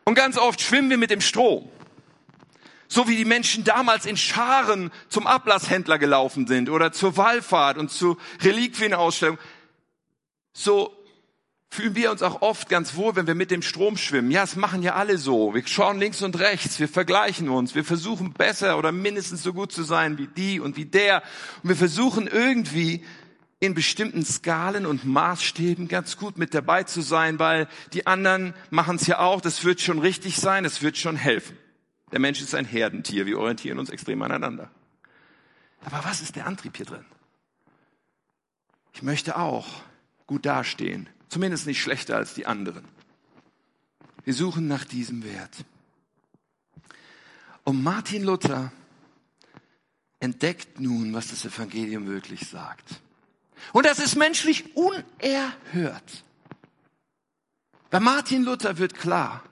und 0.04 0.14
ganz 0.14 0.38
oft 0.38 0.60
schwimmen 0.60 0.90
wir 0.90 0.98
mit 0.98 1.10
dem 1.10 1.20
Strom. 1.20 1.68
So 2.88 3.08
wie 3.08 3.16
die 3.16 3.24
Menschen 3.24 3.64
damals 3.64 4.06
in 4.06 4.16
Scharen 4.16 4.90
zum 5.08 5.26
Ablasshändler 5.26 5.98
gelaufen 5.98 6.46
sind 6.46 6.70
oder 6.70 6.92
zur 6.92 7.16
Wallfahrt 7.16 7.76
und 7.76 7.90
zur 7.90 8.18
Reliquienausstellung. 8.40 9.38
So 10.52 11.03
fühlen 11.74 11.96
wir 11.96 12.12
uns 12.12 12.22
auch 12.22 12.40
oft 12.40 12.68
ganz 12.68 12.94
wohl, 12.94 13.16
wenn 13.16 13.26
wir 13.26 13.34
mit 13.34 13.50
dem 13.50 13.60
Strom 13.60 13.96
schwimmen. 13.96 14.30
Ja, 14.30 14.44
es 14.44 14.54
machen 14.54 14.82
ja 14.82 14.94
alle 14.94 15.18
so. 15.18 15.54
Wir 15.54 15.66
schauen 15.66 15.98
links 15.98 16.22
und 16.22 16.38
rechts, 16.38 16.78
wir 16.78 16.88
vergleichen 16.88 17.48
uns, 17.48 17.74
wir 17.74 17.84
versuchen 17.84 18.32
besser 18.32 18.78
oder 18.78 18.92
mindestens 18.92 19.42
so 19.42 19.52
gut 19.52 19.72
zu 19.72 19.82
sein 19.82 20.16
wie 20.16 20.28
die 20.28 20.60
und 20.60 20.76
wie 20.76 20.84
der. 20.84 21.22
Und 21.62 21.70
wir 21.70 21.76
versuchen 21.76 22.28
irgendwie 22.28 23.04
in 23.58 23.74
bestimmten 23.74 24.24
Skalen 24.24 24.86
und 24.86 25.04
Maßstäben 25.04 25.88
ganz 25.88 26.16
gut 26.16 26.38
mit 26.38 26.54
dabei 26.54 26.84
zu 26.84 27.00
sein, 27.00 27.38
weil 27.38 27.66
die 27.92 28.06
anderen 28.06 28.54
machen 28.70 28.96
es 28.96 29.06
ja 29.06 29.18
auch. 29.18 29.40
Das 29.40 29.64
wird 29.64 29.80
schon 29.80 29.98
richtig 29.98 30.36
sein, 30.36 30.64
das 30.64 30.80
wird 30.80 30.96
schon 30.96 31.16
helfen. 31.16 31.58
Der 32.12 32.20
Mensch 32.20 32.40
ist 32.40 32.54
ein 32.54 32.66
Herdentier, 32.66 33.26
wir 33.26 33.38
orientieren 33.38 33.80
uns 33.80 33.90
extrem 33.90 34.22
aneinander. 34.22 34.70
Aber 35.84 36.04
was 36.04 36.20
ist 36.20 36.36
der 36.36 36.46
Antrieb 36.46 36.76
hier 36.76 36.86
drin? 36.86 37.04
Ich 38.92 39.02
möchte 39.02 39.36
auch 39.36 39.66
gut 40.26 40.46
dastehen, 40.46 41.08
zumindest 41.34 41.66
nicht 41.66 41.82
schlechter 41.82 42.16
als 42.16 42.34
die 42.34 42.46
anderen. 42.46 42.84
Wir 44.22 44.34
suchen 44.34 44.68
nach 44.68 44.84
diesem 44.84 45.24
Wert. 45.24 45.64
Und 47.64 47.82
Martin 47.82 48.22
Luther 48.22 48.70
entdeckt 50.20 50.78
nun, 50.78 51.12
was 51.12 51.28
das 51.28 51.44
Evangelium 51.44 52.06
wirklich 52.06 52.48
sagt. 52.48 53.00
Und 53.72 53.84
das 53.84 53.98
ist 53.98 54.14
menschlich 54.14 54.76
unerhört. 54.76 56.24
Bei 57.90 57.98
Martin 57.98 58.44
Luther 58.44 58.78
wird 58.78 58.94
klar, 58.94 59.42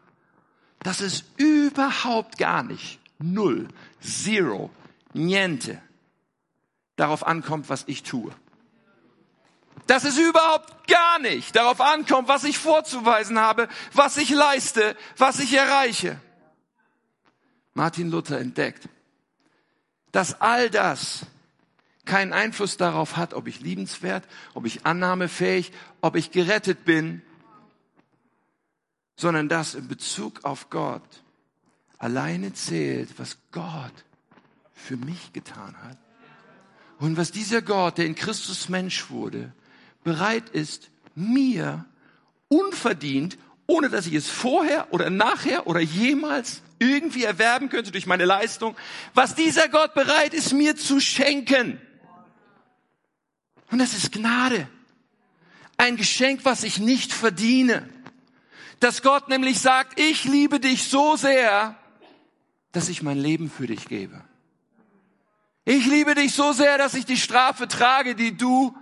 dass 0.85 1.01
es 1.01 1.25
überhaupt 1.37 2.38
gar 2.38 2.62
nicht, 2.62 3.01
null, 3.18 3.66
zero, 4.01 4.71
niente, 5.14 5.83
darauf 6.95 7.27
ankommt, 7.27 7.68
was 7.68 7.83
ich 7.88 8.05
tue. 8.05 8.33
Dass 9.87 10.05
es 10.05 10.16
überhaupt 10.16 10.87
gar 10.88 11.18
nicht 11.18 11.57
darauf 11.57 11.81
ankommt, 11.81 12.29
was 12.29 12.45
ich 12.45 12.59
vorzuweisen 12.59 13.38
habe, 13.38 13.68
was 13.92 14.16
ich 14.16 14.31
leiste, 14.31 14.97
was 15.16 15.40
ich 15.40 15.53
erreiche. 15.55 16.21
Martin 17.75 18.11
Luther 18.11 18.38
entdeckt, 18.38 18.88
dass 20.12 20.40
all 20.40 20.71
das 20.71 21.27
keinen 22.05 22.33
Einfluss 22.33 22.77
darauf 22.77 23.16
hat, 23.16 23.35
ob 23.35 23.47
ich 23.47 23.61
liebenswert, 23.61 24.25
ob 24.55 24.66
ich 24.66 24.85
annahmefähig, 24.85 25.73
ob 26.01 26.16
ich 26.16 26.31
gerettet 26.31 26.85
bin, 26.85 27.23
sondern 29.16 29.49
dass 29.49 29.75
in 29.75 29.88
Bezug 29.88 30.45
auf 30.45 30.68
Gott 30.68 31.03
alleine 31.99 32.53
zählt, 32.53 33.18
was 33.18 33.38
Gott 33.53 33.92
für 34.75 34.97
mich 34.97 35.33
getan 35.33 35.77
hat. 35.85 35.97
Und 36.99 37.16
was 37.16 37.31
dieser 37.31 37.62
Gott, 37.62 37.99
der 37.99 38.07
in 38.07 38.14
Christus 38.14 38.68
Mensch 38.68 39.11
wurde, 39.11 39.53
bereit 40.05 40.49
ist, 40.51 40.91
mir 41.15 41.85
unverdient, 42.49 43.38
ohne 43.67 43.88
dass 43.88 44.07
ich 44.07 44.15
es 44.15 44.29
vorher 44.29 44.93
oder 44.93 45.11
nachher 45.11 45.67
oder 45.67 45.81
jemals 45.81 46.62
irgendwie 46.79 47.25
erwerben 47.25 47.69
könnte 47.69 47.93
durch 47.93 48.07
meine 48.07 48.25
Leistung, 48.25 48.77
was 49.15 49.35
dieser 49.35 49.69
Gott 49.69 49.95
bereit 49.95 50.35
ist, 50.35 50.53
mir 50.53 50.77
zu 50.77 51.01
schenken. 51.01 51.81
Und 53.71 53.79
das 53.79 53.95
ist 53.95 54.12
Gnade. 54.12 54.69
Ein 55.77 55.97
Geschenk, 55.97 56.45
was 56.45 56.65
ich 56.65 56.79
nicht 56.79 57.12
verdiene. 57.12 57.88
Dass 58.81 59.03
Gott 59.03 59.29
nämlich 59.29 59.61
sagt, 59.61 59.99
ich 59.99 60.25
liebe 60.25 60.61
dich 60.61 60.85
so 60.88 61.17
sehr, 61.17 61.77
dass 62.73 62.88
ich 62.88 63.03
mein 63.03 63.19
Leben 63.19 63.51
für 63.51 63.67
dich 63.67 63.87
gebe. 63.87 64.23
Ich 65.65 65.87
liebe 65.87 66.15
dich 66.15 66.35
so 66.35 66.53
sehr, 66.53 66.77
dass 66.79 66.95
ich 66.95 67.07
die 67.07 67.17
Strafe 67.17 67.69
trage, 67.69 68.17
die 68.17 68.37
du 68.37 68.77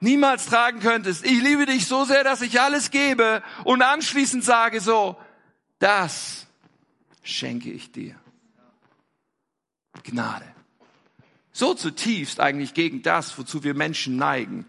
niemals 0.00 0.46
tragen 0.46 0.80
könntest. 0.80 1.24
Ich 1.24 1.40
liebe 1.42 1.66
dich 1.66 1.86
so 1.86 2.04
sehr, 2.04 2.24
dass 2.24 2.42
ich 2.42 2.60
alles 2.60 2.90
gebe 2.90 3.42
und 3.64 3.82
anschließend 3.82 4.44
sage 4.44 4.80
so, 4.80 5.16
das 5.78 6.46
schenke 7.22 7.70
ich 7.70 7.92
dir. 7.92 8.16
Gnade 10.02 10.50
so 11.60 11.74
zutiefst 11.74 12.40
eigentlich 12.40 12.74
gegen 12.74 13.02
das, 13.02 13.36
wozu 13.38 13.62
wir 13.62 13.74
Menschen 13.74 14.16
neigen. 14.16 14.66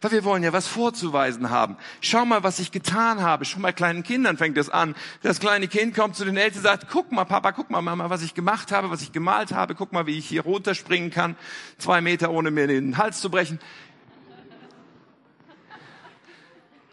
Weil 0.00 0.10
wir 0.10 0.24
wollen 0.24 0.42
ja 0.42 0.52
was 0.52 0.66
vorzuweisen 0.66 1.48
haben. 1.48 1.76
Schau 2.00 2.26
mal, 2.26 2.42
was 2.42 2.58
ich 2.58 2.72
getan 2.72 3.22
habe. 3.22 3.44
Schon 3.46 3.62
bei 3.62 3.72
kleinen 3.72 4.02
Kindern 4.02 4.36
fängt 4.36 4.58
es 4.58 4.68
an. 4.68 4.94
Das 5.22 5.40
kleine 5.40 5.68
Kind 5.68 5.94
kommt 5.94 6.16
zu 6.16 6.24
den 6.26 6.36
Eltern 6.36 6.58
und 6.58 6.64
sagt, 6.64 6.88
guck 6.90 7.10
mal, 7.12 7.24
Papa, 7.24 7.52
guck 7.52 7.70
mal, 7.70 7.80
Mama, 7.80 8.10
was 8.10 8.22
ich 8.22 8.34
gemacht 8.34 8.70
habe, 8.70 8.90
was 8.90 9.00
ich 9.00 9.12
gemalt 9.12 9.52
habe. 9.52 9.74
Guck 9.74 9.92
mal, 9.92 10.06
wie 10.06 10.18
ich 10.18 10.26
hier 10.26 10.42
runterspringen 10.42 11.10
kann. 11.10 11.36
Zwei 11.78 12.00
Meter, 12.00 12.30
ohne 12.32 12.50
mir 12.50 12.66
den 12.66 12.98
Hals 12.98 13.20
zu 13.20 13.30
brechen. 13.30 13.60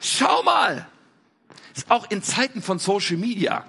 Schau 0.01 0.43
mal. 0.43 0.87
Ist 1.75 1.89
auch 1.89 2.09
in 2.09 2.21
Zeiten 2.21 2.61
von 2.61 2.79
Social 2.79 3.17
Media 3.17 3.65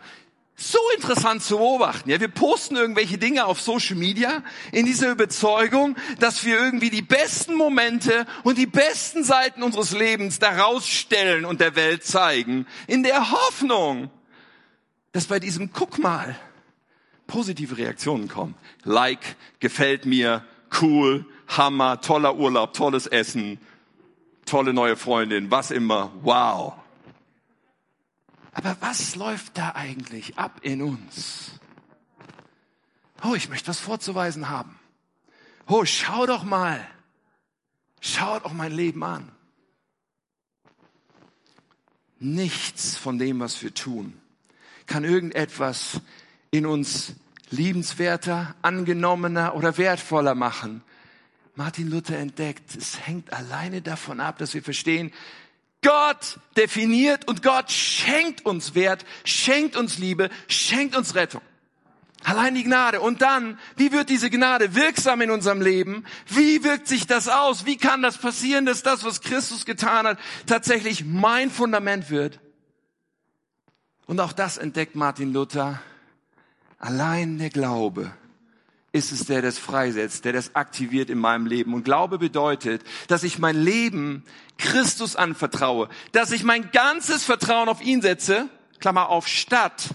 so 0.57 0.79
interessant 0.95 1.43
zu 1.43 1.57
beobachten. 1.57 2.11
Ja, 2.11 2.21
wir 2.21 2.29
posten 2.29 2.77
irgendwelche 2.77 3.19
Dinge 3.19 3.47
auf 3.47 3.61
Social 3.61 3.97
Media 3.97 4.43
in 4.71 4.87
dieser 4.87 5.11
Überzeugung, 5.11 5.97
dass 6.19 6.45
wir 6.45 6.57
irgendwie 6.57 6.91
die 6.91 7.03
besten 7.03 7.55
Momente 7.55 8.27
und 8.45 8.59
die 8.59 8.67
besten 8.67 9.25
Seiten 9.25 9.63
unseres 9.63 9.93
Lebens 9.93 10.39
daraus 10.39 10.87
stellen 10.89 11.45
und 11.45 11.61
der 11.61 11.75
Welt 11.75 12.05
zeigen, 12.05 12.67
in 12.87 13.03
der 13.03 13.31
Hoffnung, 13.31 14.11
dass 15.13 15.27
bei 15.27 15.41
diesem 15.41 15.73
Guck 15.73 15.99
mal 15.99 16.37
positive 17.27 17.79
Reaktionen 17.79 18.29
kommen. 18.29 18.55
Like, 18.85 19.37
gefällt 19.59 20.07
mir, 20.07 20.45
cool, 20.81 21.27
Hammer, 21.49 22.01
toller 22.01 22.37
Urlaub, 22.37 22.75
tolles 22.75 23.07
Essen, 23.07 23.59
tolle 24.53 24.75
neue 24.75 24.97
Freundin, 24.99 25.51
was 25.51 25.71
immer, 25.71 26.13
wow. 26.21 26.75
Aber 28.53 28.77
was 28.81 29.17
läuft 29.17 29.57
da 29.57 29.71
eigentlich 29.71 30.37
ab 30.37 30.61
in 30.61 30.83
uns? 30.83 31.53
Oh, 33.25 33.35
ich 33.35 33.49
möchte 33.49 33.69
was 33.69 33.81
vorzuweisen 33.81 34.51
haben. 34.51 34.79
Oh, 35.67 35.87
schau 35.87 36.27
doch 36.27 36.45
mal. 36.45 36.87
Schau 38.03 38.41
doch 38.41 38.53
mein 38.53 38.73
Leben 38.73 39.03
an. 39.03 39.33
Nichts 42.19 42.99
von 42.99 43.19
dem, 43.19 43.41
was 43.41 43.63
wir 43.63 43.73
tun, 43.73 44.21
kann 44.85 45.03
irgendetwas 45.03 46.03
in 46.51 46.67
uns 46.67 47.15
liebenswerter, 47.49 48.55
angenommener 48.61 49.55
oder 49.55 49.79
wertvoller 49.79 50.35
machen. 50.35 50.83
Martin 51.55 51.91
Luther 51.91 52.19
entdeckt, 52.19 52.75
es 52.77 53.07
hängt 53.07 53.33
alleine 53.33 53.83
davon 53.83 54.21
ab, 54.21 54.39
dass 54.39 54.55
wir 54.55 54.63
verstehen, 54.63 55.13
Gott 55.83 56.39
definiert 56.57 57.29
und 57.29 57.43
Gott 57.43 57.71
schenkt 57.71 58.47
uns 58.47 58.75
Wert, 58.75 59.05
schenkt 59.25 59.77
uns 59.77 59.99
Liebe, 59.99 60.31
schenkt 60.49 60.97
uns 60.97 61.15
Rettung. 61.15 61.43
Allein 62.25 62.55
die 62.55 62.63
Gnade. 62.63 63.01
Und 63.01 63.21
dann, 63.21 63.59
wie 63.77 63.91
wird 63.91 64.09
diese 64.09 64.31
Gnade 64.31 64.77
wirksam 64.77 65.21
in 65.23 65.33
unserem 65.33 65.61
Leben? 65.61 66.05
Wie 66.29 66.63
wirkt 66.63 66.87
sich 66.87 67.09
das 67.09 67.29
aus? 67.29 67.67
Wie 67.67 67.77
kann 67.77 68.01
das 68.01 68.17
passieren, 68.17 68.65
dass 68.65 68.85
das, 68.85 69.03
was 69.03 69.21
Christus 69.21 69.67
getan 69.67 70.07
hat, 70.07 70.19
tatsächlich 70.47 71.05
mein 71.05 71.51
Fundament 71.51 72.11
wird? 72.11 72.39
Und 74.07 74.21
auch 74.21 74.33
das 74.33 74.57
entdeckt 74.57 74.95
Martin 74.95 75.33
Luther. 75.33 75.83
Allein 76.79 77.39
der 77.39 77.51
Glaube 77.51 78.13
ist 78.93 79.11
es, 79.11 79.25
der 79.25 79.41
das 79.41 79.59
freisetzt, 79.59 80.25
der 80.25 80.35
das 80.35 80.55
aktiviert 80.55 81.09
in 81.09 81.19
meinem 81.19 81.47
Leben. 81.47 81.73
Und 81.75 81.85
Glaube 81.85 82.19
bedeutet, 82.19 82.83
dass 83.09 83.23
ich 83.23 83.39
mein 83.39 83.57
Leben 83.57 84.23
Christus 84.59 85.17
anvertraue, 85.17 85.89
dass 86.13 86.31
ich 86.31 86.45
mein 86.45 86.71
ganzes 86.71 87.25
Vertrauen 87.25 87.69
auf 87.69 87.83
ihn 87.83 88.03
setze, 88.03 88.49
Klammer 88.81 89.09
auf, 89.09 89.27
statt 89.27 89.95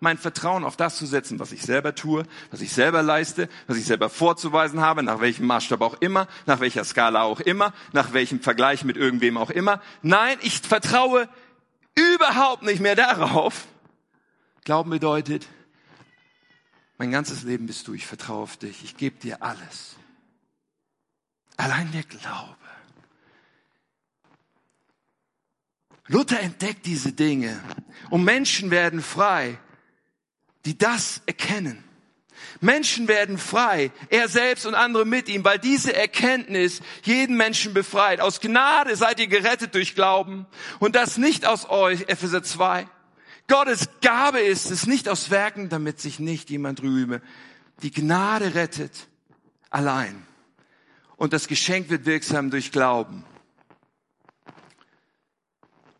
mein 0.00 0.18
Vertrauen 0.18 0.64
auf 0.64 0.76
das 0.76 0.96
zu 0.96 1.06
setzen, 1.06 1.38
was 1.38 1.50
ich 1.50 1.62
selber 1.62 1.94
tue, 1.94 2.24
was 2.50 2.60
ich 2.60 2.72
selber 2.72 3.02
leiste, 3.02 3.48
was 3.66 3.78
ich 3.78 3.86
selber 3.86 4.10
vorzuweisen 4.10 4.80
habe, 4.80 5.02
nach 5.02 5.20
welchem 5.20 5.46
Maßstab 5.46 5.80
auch 5.80 5.94
immer, 6.00 6.28
nach 6.44 6.60
welcher 6.60 6.84
Skala 6.84 7.22
auch 7.22 7.40
immer, 7.40 7.72
nach 7.92 8.12
welchem 8.12 8.40
Vergleich 8.40 8.84
mit 8.84 8.98
irgendwem 8.98 9.38
auch 9.38 9.50
immer. 9.50 9.80
Nein, 10.02 10.36
ich 10.42 10.60
vertraue 10.60 11.28
überhaupt 11.94 12.62
nicht 12.62 12.80
mehr 12.80 12.96
darauf. 12.96 13.66
Glauben 14.64 14.90
bedeutet, 14.90 15.46
mein 16.98 17.10
ganzes 17.10 17.42
Leben 17.42 17.66
bist 17.66 17.88
du, 17.88 17.94
ich 17.94 18.06
vertraue 18.06 18.42
auf 18.42 18.56
dich, 18.56 18.84
ich 18.84 18.96
gebe 18.96 19.18
dir 19.18 19.42
alles. 19.42 19.96
Allein 21.56 21.90
der 21.92 22.02
Glaube. 22.02 22.56
Luther 26.06 26.40
entdeckt 26.40 26.84
diese 26.86 27.12
Dinge 27.12 27.62
und 28.10 28.24
Menschen 28.24 28.70
werden 28.70 29.02
frei, 29.02 29.58
die 30.64 30.76
das 30.76 31.22
erkennen. 31.26 31.82
Menschen 32.60 33.08
werden 33.08 33.38
frei, 33.38 33.90
er 34.10 34.28
selbst 34.28 34.66
und 34.66 34.74
andere 34.74 35.04
mit 35.04 35.28
ihm, 35.28 35.44
weil 35.44 35.58
diese 35.58 35.94
Erkenntnis 35.94 36.80
jeden 37.02 37.36
Menschen 37.36 37.74
befreit. 37.74 38.20
Aus 38.20 38.40
Gnade 38.40 38.96
seid 38.96 39.20
ihr 39.20 39.26
gerettet 39.28 39.74
durch 39.74 39.94
Glauben 39.94 40.46
und 40.78 40.94
das 40.94 41.16
nicht 41.16 41.46
aus 41.46 41.68
euch, 41.68 42.08
Epheser 42.08 42.42
2. 42.42 42.86
Gottes 43.46 43.88
Gabe 44.00 44.40
ist 44.40 44.70
es, 44.70 44.86
nicht 44.86 45.08
aus 45.08 45.30
Werken, 45.30 45.68
damit 45.68 46.00
sich 46.00 46.18
nicht 46.18 46.50
jemand 46.50 46.82
rühme. 46.82 47.20
Die 47.82 47.90
Gnade 47.90 48.54
rettet 48.54 49.08
allein. 49.70 50.26
Und 51.16 51.32
das 51.32 51.48
Geschenk 51.48 51.90
wird 51.90 52.06
wirksam 52.06 52.50
durch 52.50 52.72
Glauben. 52.72 53.24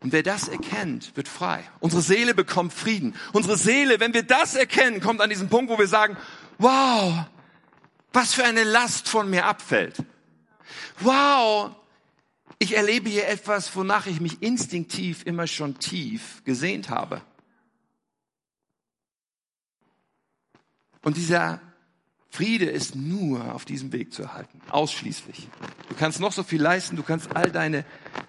Und 0.01 0.11
wer 0.11 0.23
das 0.23 0.47
erkennt, 0.47 1.15
wird 1.15 1.27
frei. 1.27 1.63
Unsere 1.79 2.01
Seele 2.01 2.35
bekommt 2.35 2.73
Frieden. 2.73 3.15
Unsere 3.33 3.57
Seele, 3.57 3.99
wenn 3.99 4.13
wir 4.13 4.23
das 4.23 4.55
erkennen, 4.55 5.01
kommt 5.01 5.21
an 5.21 5.29
diesen 5.29 5.49
Punkt, 5.49 5.71
wo 5.71 5.79
wir 5.79 5.87
sagen, 5.87 6.15
wow, 6.57 7.25
was 8.13 8.33
für 8.33 8.43
eine 8.43 8.63
Last 8.63 9.09
von 9.09 9.29
mir 9.29 9.45
abfällt. 9.45 10.03
Wow, 10.99 11.71
ich 12.59 12.75
erlebe 12.77 13.09
hier 13.09 13.27
etwas, 13.27 13.75
wonach 13.75 14.05
ich 14.05 14.21
mich 14.21 14.41
instinktiv 14.41 15.23
immer 15.25 15.47
schon 15.47 15.79
tief 15.79 16.43
gesehnt 16.45 16.89
habe. 16.89 17.21
Und 21.05 21.17
dieser 21.17 21.61
Friede 22.31 22.65
ist 22.65 22.95
nur 22.95 23.53
auf 23.53 23.63
diesem 23.63 23.93
Weg 23.93 24.11
zu 24.11 24.23
erhalten. 24.23 24.59
Ausschließlich. 24.69 25.47
Du 25.87 25.93
kannst 25.93 26.19
noch 26.19 26.31
so 26.31 26.41
viel 26.41 26.59
leisten, 26.59 26.95
du 26.95 27.03
kannst 27.03 27.35
all 27.35 27.51
deine 27.51 27.85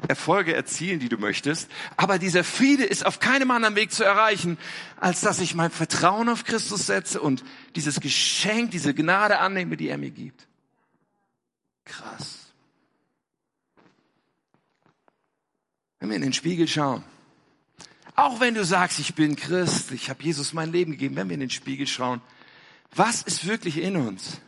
Erfolge 0.08 0.54
erzielen, 0.54 1.00
die 1.00 1.08
du 1.08 1.16
möchtest. 1.16 1.70
Aber 1.96 2.18
dieser 2.18 2.44
Friede 2.44 2.84
ist 2.84 3.06
auf 3.06 3.18
keinem 3.18 3.50
anderen 3.50 3.76
Weg 3.76 3.92
zu 3.92 4.04
erreichen, 4.04 4.58
als 5.00 5.22
dass 5.22 5.40
ich 5.40 5.54
mein 5.54 5.70
Vertrauen 5.70 6.28
auf 6.28 6.44
Christus 6.44 6.86
setze 6.86 7.18
und 7.18 7.44
dieses 7.76 7.98
Geschenk, 7.98 8.72
diese 8.72 8.92
Gnade 8.92 9.38
annehme, 9.38 9.78
die 9.78 9.88
er 9.88 9.96
mir 9.96 10.10
gibt. 10.10 10.46
Krass. 11.86 12.52
Wenn 15.98 16.10
wir 16.10 16.16
in 16.16 16.22
den 16.22 16.34
Spiegel 16.34 16.68
schauen, 16.68 17.02
auch 18.14 18.38
wenn 18.38 18.54
du 18.54 18.66
sagst, 18.66 18.98
ich 18.98 19.14
bin 19.14 19.34
Christ, 19.34 19.92
ich 19.92 20.10
habe 20.10 20.22
Jesus 20.22 20.52
mein 20.52 20.72
Leben 20.72 20.92
gegeben, 20.92 21.16
wenn 21.16 21.30
wir 21.30 21.34
in 21.34 21.40
den 21.40 21.50
Spiegel 21.50 21.86
schauen, 21.86 22.20
was 22.94 23.22
ist 23.22 23.46
wirklich 23.46 23.78
in 23.78 23.96
uns? 23.96 24.40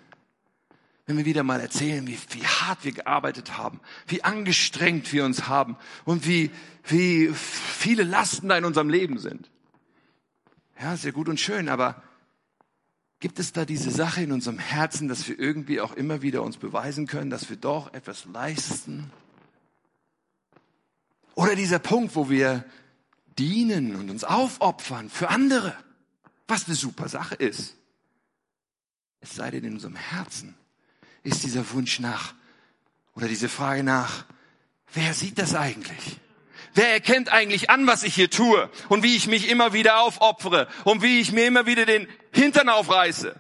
Wenn 1.07 1.17
wir 1.17 1.25
wieder 1.25 1.43
mal 1.43 1.61
erzählen, 1.61 2.07
wie, 2.07 2.19
wie 2.31 2.47
hart 2.47 2.85
wir 2.85 2.93
gearbeitet 2.93 3.57
haben, 3.57 3.81
wie 4.07 4.25
angestrengt 4.25 5.11
wir 5.13 5.25
uns 5.25 5.49
haben 5.49 5.77
und 6.05 6.27
wie, 6.27 6.51
wie 6.85 7.31
viele 7.33 8.05
Lasten 8.05 8.49
da 8.49 8.59
in 8.59 8.67
unserem 8.67 8.91
Leben 8.91 9.19
sind. 9.19 9.51
Ja, 10.81 10.97
sehr 10.97 11.13
gut 11.13 11.29
und 11.29 11.41
schön, 11.41 11.69
aber 11.69 12.03
gibt 13.21 13.39
es 13.39 13.53
da 13.53 13.65
diese 13.65 13.91
Sache 13.91 14.23
in 14.23 14.33
unserem 14.33 14.59
Herzen, 14.59 15.09
dass 15.09 15.27
wir 15.27 15.39
irgendwie 15.39 15.81
auch 15.81 15.95
immer 15.95 16.21
wieder 16.21 16.43
uns 16.43 16.59
beweisen 16.59 17.07
können, 17.07 17.31
dass 17.31 17.49
wir 17.49 17.57
doch 17.57 17.93
etwas 17.95 18.27
leisten? 18.27 19.11
Oder 21.35 21.57
dieser 21.57 21.79
Punkt, 21.79 22.15
wo 22.17 22.29
wir 22.29 22.65
dienen 23.39 23.97
und 23.97 24.11
uns 24.11 24.25
aufopfern 24.25 25.09
für 25.09 25.31
andere, 25.31 25.75
was 26.47 26.67
eine 26.67 26.75
super 26.75 27.09
Sache 27.09 27.35
ist. 27.35 27.78
Es 29.21 29.35
sei 29.35 29.51
denn, 29.51 29.65
in 29.65 29.75
unserem 29.75 29.97
Herzen 29.97 30.55
ist 31.23 31.43
dieser 31.43 31.71
Wunsch 31.73 32.01
nach 32.01 32.35
oder 33.15 33.29
diese 33.29 33.49
Frage 33.49 33.83
nach, 33.83 34.25
wer 34.95 35.15
sieht 35.15 35.39
das 35.39 35.55
eigentlich? 35.55 36.21
Wer 36.75 36.93
erkennt 36.93 37.31
eigentlich 37.31 37.71
an, 37.71 37.87
was 37.87 38.03
ich 38.05 38.15
hier 38.15 38.31
tue 38.31 38.71
und 38.89 39.03
wie 39.03 39.17
ich 39.17 39.27
mich 39.27 39.49
immer 39.49 39.73
wieder 39.73 40.01
aufopfere 40.01 40.69
und 40.85 41.03
wie 41.03 41.21
ich 41.21 41.33
mir 41.33 41.47
immer 41.47 41.67
wieder 41.67 41.87
den 41.87 42.07
Hintern 42.33 42.69
aufreiße? 42.69 43.35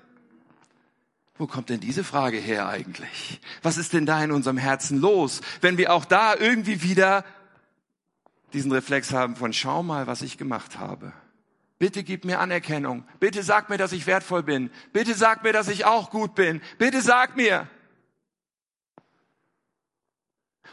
Wo 1.36 1.46
kommt 1.46 1.68
denn 1.68 1.78
diese 1.78 2.02
Frage 2.02 2.38
her 2.38 2.68
eigentlich? 2.68 3.40
Was 3.62 3.76
ist 3.76 3.92
denn 3.92 4.06
da 4.06 4.22
in 4.24 4.32
unserem 4.32 4.58
Herzen 4.58 4.98
los, 4.98 5.40
wenn 5.60 5.78
wir 5.78 5.92
auch 5.92 6.04
da 6.04 6.34
irgendwie 6.34 6.82
wieder 6.82 7.24
diesen 8.52 8.72
Reflex 8.72 9.12
haben 9.12 9.36
von 9.36 9.52
schau 9.52 9.84
mal, 9.84 10.08
was 10.08 10.22
ich 10.22 10.36
gemacht 10.36 10.78
habe? 10.78 11.12
Bitte 11.78 12.02
gib 12.02 12.24
mir 12.24 12.40
Anerkennung. 12.40 13.04
Bitte 13.20 13.42
sag 13.42 13.68
mir, 13.68 13.78
dass 13.78 13.92
ich 13.92 14.06
wertvoll 14.06 14.42
bin. 14.42 14.70
Bitte 14.92 15.14
sag 15.14 15.44
mir, 15.44 15.52
dass 15.52 15.68
ich 15.68 15.84
auch 15.84 16.10
gut 16.10 16.34
bin. 16.34 16.60
Bitte 16.78 17.02
sag 17.02 17.36
mir. 17.36 17.68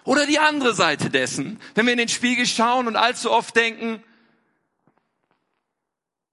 Oder 0.03 0.25
die 0.25 0.39
andere 0.39 0.73
Seite 0.73 1.09
dessen, 1.09 1.59
wenn 1.73 1.85
wir 1.85 1.93
in 1.93 1.99
den 1.99 2.09
Spiegel 2.09 2.45
schauen 2.45 2.87
und 2.87 2.95
allzu 2.95 3.31
oft 3.31 3.55
denken, 3.55 4.03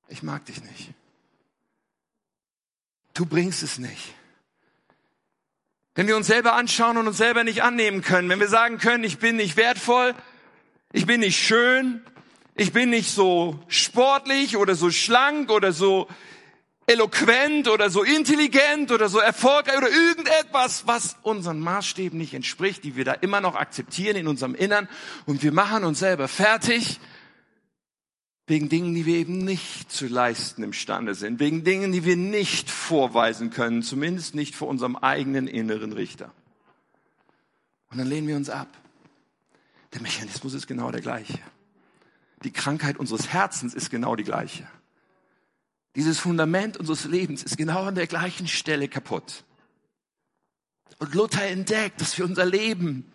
ich 0.09 0.23
mag 0.23 0.45
dich 0.45 0.63
nicht. 0.63 0.91
Du 3.15 3.27
bringst 3.27 3.63
es 3.63 3.79
nicht. 3.79 4.15
Wenn 5.95 6.07
wir 6.07 6.17
uns 6.17 6.27
selber 6.27 6.55
anschauen 6.55 6.97
und 6.97 7.09
uns 7.09 7.19
selber 7.19 7.45
nicht 7.45 7.63
annehmen 7.63 8.01
können, 8.01 8.29
wenn 8.31 8.41
wir 8.41 8.49
sagen 8.49 8.79
können, 8.79 9.05
ich 9.05 9.19
bin 9.19 9.37
nicht 9.37 9.59
wertvoll, 9.59 10.15
ich 10.93 11.07
bin 11.07 11.21
nicht 11.21 11.39
schön, 11.39 12.03
ich 12.55 12.73
bin 12.73 12.91
nicht 12.91 13.11
so 13.11 13.59
sportlich 13.69 14.57
oder 14.57 14.75
so 14.75 14.91
schlank 14.91 15.51
oder 15.51 15.73
so 15.73 16.07
eloquent 16.87 17.69
oder 17.69 17.91
so 17.91 18.03
intelligent 18.03 18.91
oder 18.91 19.09
so 19.09 19.19
erfolgreich 19.19 19.79
oder 19.79 19.91
irgendetwas, 19.91 20.87
was 20.87 21.17
unseren 21.23 21.61
Maßstäben 21.61 22.19
nicht 22.19 22.35
entspricht, 22.35 22.85
die 22.85 22.97
wir 22.97 23.05
da 23.05 23.13
immer 23.13 23.41
noch 23.41 23.55
akzeptieren 23.55 24.17
in 24.17 24.29
unserem 24.29 24.55
Innern 24.55 24.89
und 25.25 25.43
wir 25.43 25.53
machen 25.53 25.85
uns 25.85 26.01
selber 26.01 26.29
fertig 26.29 27.01
wegen 28.47 28.69
Dingen, 28.69 28.95
die 28.95 29.07
wir 29.07 29.17
eben 29.17 29.39
nicht 29.39 29.91
zu 29.91 30.09
leisten 30.09 30.63
imstande 30.63 31.15
sind, 31.15 31.41
wegen 31.41 31.65
Dingen, 31.65 31.93
die 31.93 32.05
wir 32.05 32.17
nicht 32.17 32.69
vorweisen 32.69 33.51
können, 33.51 33.83
zumindest 33.83 34.35
nicht 34.35 34.55
vor 34.55 34.69
unserem 34.69 34.97
eigenen 34.97 35.47
inneren 35.47 35.93
Richter. 35.93 36.33
Und 37.91 37.99
dann 37.99 38.09
lehnen 38.09 38.27
wir 38.27 38.37
uns 38.37 38.51
ab. 38.51 38.69
Der 39.95 40.03
Mechanismus 40.03 40.55
ist 40.55 40.67
genau 40.67 40.91
der 40.91 41.01
gleiche 41.01 41.39
die 42.43 42.53
Krankheit 42.53 42.97
unseres 42.97 43.29
Herzens 43.29 43.75
ist 43.75 43.91
genau 43.91 44.17
die 44.17 44.25
gleiche. 44.25 44.67
Dieses 45.95 46.19
Fundament 46.19 46.77
unseres 46.77 47.05
Lebens 47.05 47.43
ist 47.43 47.57
genau 47.57 47.85
an 47.85 47.95
der 47.95 48.07
gleichen 48.07 48.49
Stelle 48.49 48.89
kaputt. 48.89 49.45
Und 50.99 51.15
Luther 51.15 51.45
entdeckt, 51.47 52.01
dass 52.01 52.17
wir 52.17 52.25
unser 52.25 52.45
Leben 52.45 53.13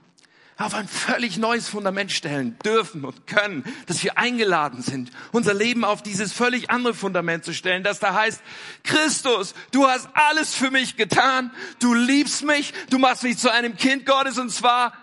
auf 0.57 0.73
ein 0.73 0.87
völlig 0.87 1.37
neues 1.37 1.69
Fundament 1.69 2.11
stellen 2.11 2.57
dürfen 2.65 3.05
und 3.05 3.27
können, 3.27 3.63
dass 3.85 4.03
wir 4.03 4.17
eingeladen 4.17 4.81
sind, 4.81 5.11
unser 5.31 5.53
Leben 5.53 5.85
auf 5.85 6.01
dieses 6.01 6.33
völlig 6.33 6.71
andere 6.71 6.95
Fundament 6.95 7.45
zu 7.45 7.53
stellen, 7.53 7.83
das 7.83 7.99
da 7.99 8.13
heißt, 8.13 8.41
Christus, 8.83 9.53
du 9.71 9.87
hast 9.87 10.09
alles 10.13 10.55
für 10.55 10.71
mich 10.71 10.97
getan, 10.97 11.51
du 11.79 11.93
liebst 11.93 12.43
mich, 12.43 12.73
du 12.89 12.97
machst 12.97 13.23
mich 13.23 13.37
zu 13.37 13.51
einem 13.51 13.77
Kind 13.77 14.07
Gottes 14.07 14.39
und 14.39 14.49
zwar 14.49 14.93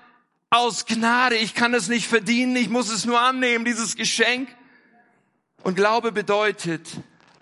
aus 0.55 0.87
Gnade. 0.87 1.37
Ich 1.37 1.55
kann 1.55 1.75
es 1.75 1.89
nicht 1.89 2.07
verdienen, 2.07 2.57
ich 2.57 2.69
muss 2.69 2.91
es 2.91 3.05
nur 3.05 3.21
annehmen, 3.21 3.65
dieses 3.65 3.97
Geschenk. 3.97 4.49
Und 5.63 5.75
Glaube 5.75 6.13
bedeutet, 6.13 6.89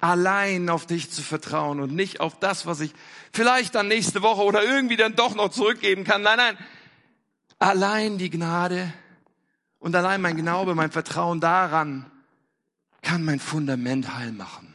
allein 0.00 0.68
auf 0.68 0.86
dich 0.86 1.10
zu 1.10 1.22
vertrauen 1.22 1.80
und 1.80 1.94
nicht 1.94 2.20
auf 2.20 2.38
das, 2.38 2.66
was 2.66 2.80
ich 2.80 2.92
vielleicht 3.32 3.74
dann 3.74 3.88
nächste 3.88 4.22
Woche 4.22 4.42
oder 4.42 4.64
irgendwie 4.64 4.96
dann 4.96 5.14
doch 5.14 5.34
noch 5.34 5.50
zurückgeben 5.50 6.04
kann. 6.04 6.22
Nein, 6.22 6.38
nein. 6.38 6.58
Allein 7.58 8.18
die 8.18 8.30
Gnade 8.30 8.92
und 9.78 9.94
allein 9.94 10.20
mein 10.20 10.36
Glaube, 10.36 10.74
mein 10.74 10.90
Vertrauen 10.90 11.40
daran 11.40 12.10
kann 13.02 13.24
mein 13.24 13.40
Fundament 13.40 14.16
heil 14.16 14.32
machen. 14.32 14.71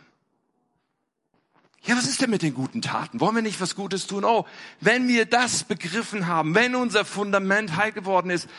Ja, 1.87 1.95
was 1.95 2.05
ist 2.05 2.21
denn 2.21 2.29
mit 2.29 2.41
den 2.41 2.53
guten 2.53 2.81
Taten? 2.81 3.21
Wollen 3.21 3.35
wir 3.35 3.41
nicht 3.41 3.61
was 3.61 3.73
Gutes 3.73 4.07
tun? 4.07 4.25
Oh, 4.25 4.45
wenn 4.81 5.07
wir 5.07 5.25
das 5.25 5.63
begriffen 5.63 6.27
haben, 6.27 6.53
wenn 6.53 6.75
unser 6.75 7.05
Fundament 7.05 7.77
heil 7.77 7.93
geworden 7.93 8.29
ist, 8.29 8.49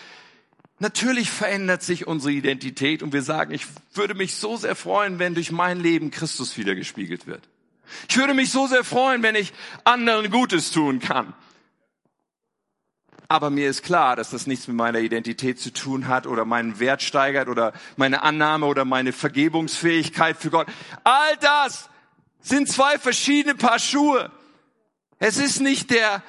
natürlich 0.79 1.31
verändert 1.31 1.83
sich 1.83 2.07
unsere 2.07 2.33
Identität 2.33 3.03
und 3.03 3.13
wir 3.13 3.21
sagen, 3.21 3.53
ich 3.53 3.67
würde 3.93 4.15
mich 4.15 4.37
so 4.37 4.57
sehr 4.57 4.75
freuen, 4.75 5.19
wenn 5.19 5.35
durch 5.35 5.53
mein 5.53 5.79
Leben 5.79 6.11
Christus 6.11 6.57
wieder 6.57 6.75
gespiegelt 6.75 7.27
wird. 7.27 7.47
Ich 8.09 8.17
würde 8.17 8.33
mich 8.33 8.51
so 8.51 8.67
sehr 8.67 8.83
freuen, 8.83 9.23
wenn 9.23 9.35
ich 9.35 9.53
anderen 9.85 10.31
Gutes 10.31 10.71
tun 10.71 10.99
kann. 10.99 11.35
Aber 13.29 13.51
mir 13.51 13.69
ist 13.69 13.83
klar, 13.83 14.17
dass 14.17 14.31
das 14.31 14.47
nichts 14.47 14.69
mit 14.69 14.77
meiner 14.79 15.01
Identität 15.01 15.61
zu 15.61 15.71
tun 15.71 16.09
hat 16.09 16.27
oder 16.27 16.47
meinen 16.47 16.81
Wert 16.81 17.03
steigert 17.03 17.49
oder 17.49 17.75
meine 17.97 18.23
Annahme 18.23 18.65
oder 18.65 18.87
meine 18.87 19.13
Vergebungsfähigkeit 19.13 20.39
für 20.39 20.49
Gott. 20.49 20.67
All 21.05 21.37
das 21.43 21.91
sind 22.41 22.69
zwei 22.69 22.99
verschiedene 22.99 23.55
Paar 23.55 23.79
Schuhe. 23.79 24.31
Es 25.19 25.39
ist 25.39 25.61
nicht 25.61 25.91
der, 25.91 26.23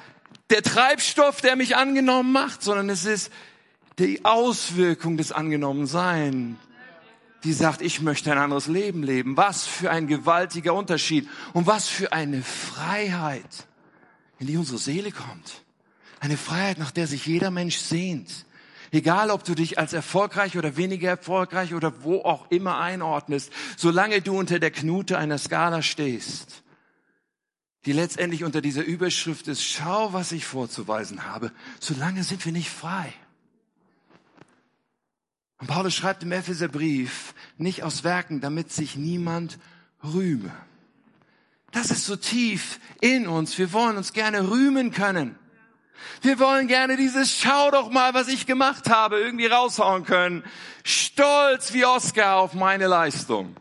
der 0.50 0.62
Treibstoff, 0.62 1.40
der 1.40 1.56
mich 1.56 1.76
angenommen 1.76 2.32
macht, 2.32 2.62
sondern 2.62 2.88
es 2.90 3.04
ist 3.04 3.30
die 3.98 4.24
Auswirkung 4.24 5.16
des 5.16 5.32
Angenommensein. 5.32 6.58
die 7.44 7.52
sagt, 7.52 7.80
ich 7.80 8.00
möchte 8.00 8.30
ein 8.30 8.38
anderes 8.38 8.66
Leben 8.66 9.02
leben. 9.02 9.36
Was 9.36 9.66
für 9.66 9.90
ein 9.90 10.06
gewaltiger 10.06 10.74
Unterschied 10.74 11.28
und 11.52 11.66
was 11.66 11.88
für 11.88 12.12
eine 12.12 12.42
Freiheit, 12.42 13.66
in 14.38 14.46
die 14.46 14.56
unsere 14.56 14.78
Seele 14.78 15.10
kommt. 15.10 15.62
Eine 16.20 16.36
Freiheit, 16.36 16.78
nach 16.78 16.90
der 16.90 17.06
sich 17.06 17.24
jeder 17.26 17.50
Mensch 17.50 17.78
sehnt. 17.78 18.44
Egal, 18.92 19.30
ob 19.30 19.44
du 19.44 19.54
dich 19.54 19.78
als 19.78 19.92
erfolgreich 19.92 20.58
oder 20.58 20.76
weniger 20.76 21.08
erfolgreich 21.08 21.74
oder 21.74 22.02
wo 22.02 22.22
auch 22.22 22.50
immer 22.50 22.78
einordnest, 22.78 23.52
solange 23.76 24.20
du 24.20 24.36
unter 24.36 24.58
der 24.58 24.72
Knute 24.72 25.16
einer 25.16 25.38
Skala 25.38 25.82
stehst, 25.82 26.62
die 27.86 27.92
letztendlich 27.92 28.44
unter 28.44 28.60
dieser 28.60 28.84
Überschrift 28.84 29.48
ist, 29.48 29.62
schau, 29.62 30.12
was 30.12 30.32
ich 30.32 30.44
vorzuweisen 30.44 31.24
habe, 31.24 31.52
solange 31.78 32.24
sind 32.24 32.44
wir 32.44 32.52
nicht 32.52 32.70
frei. 32.70 33.12
Und 35.58 35.66
Paulus 35.66 35.94
schreibt 35.94 36.22
im 36.22 36.32
Epheserbrief, 36.32 37.34
nicht 37.58 37.82
aus 37.82 38.02
Werken, 38.02 38.40
damit 38.40 38.72
sich 38.72 38.96
niemand 38.96 39.58
rühme. 40.02 40.52
Das 41.70 41.90
ist 41.90 42.06
so 42.06 42.16
tief 42.16 42.80
in 43.00 43.28
uns. 43.28 43.56
Wir 43.58 43.72
wollen 43.72 43.96
uns 43.96 44.12
gerne 44.12 44.50
rühmen 44.50 44.90
können. 44.90 45.38
Wir 46.22 46.38
wollen 46.38 46.68
gerne 46.68 46.96
dieses 46.96 47.36
Schau 47.36 47.70
doch 47.70 47.90
mal, 47.90 48.14
was 48.14 48.28
ich 48.28 48.46
gemacht 48.46 48.90
habe, 48.90 49.18
irgendwie 49.18 49.46
raushauen 49.46 50.04
können. 50.04 50.44
Stolz 50.84 51.72
wie 51.72 51.84
Oscar 51.84 52.36
auf 52.36 52.54
meine 52.54 52.86
Leistung. 52.86 53.56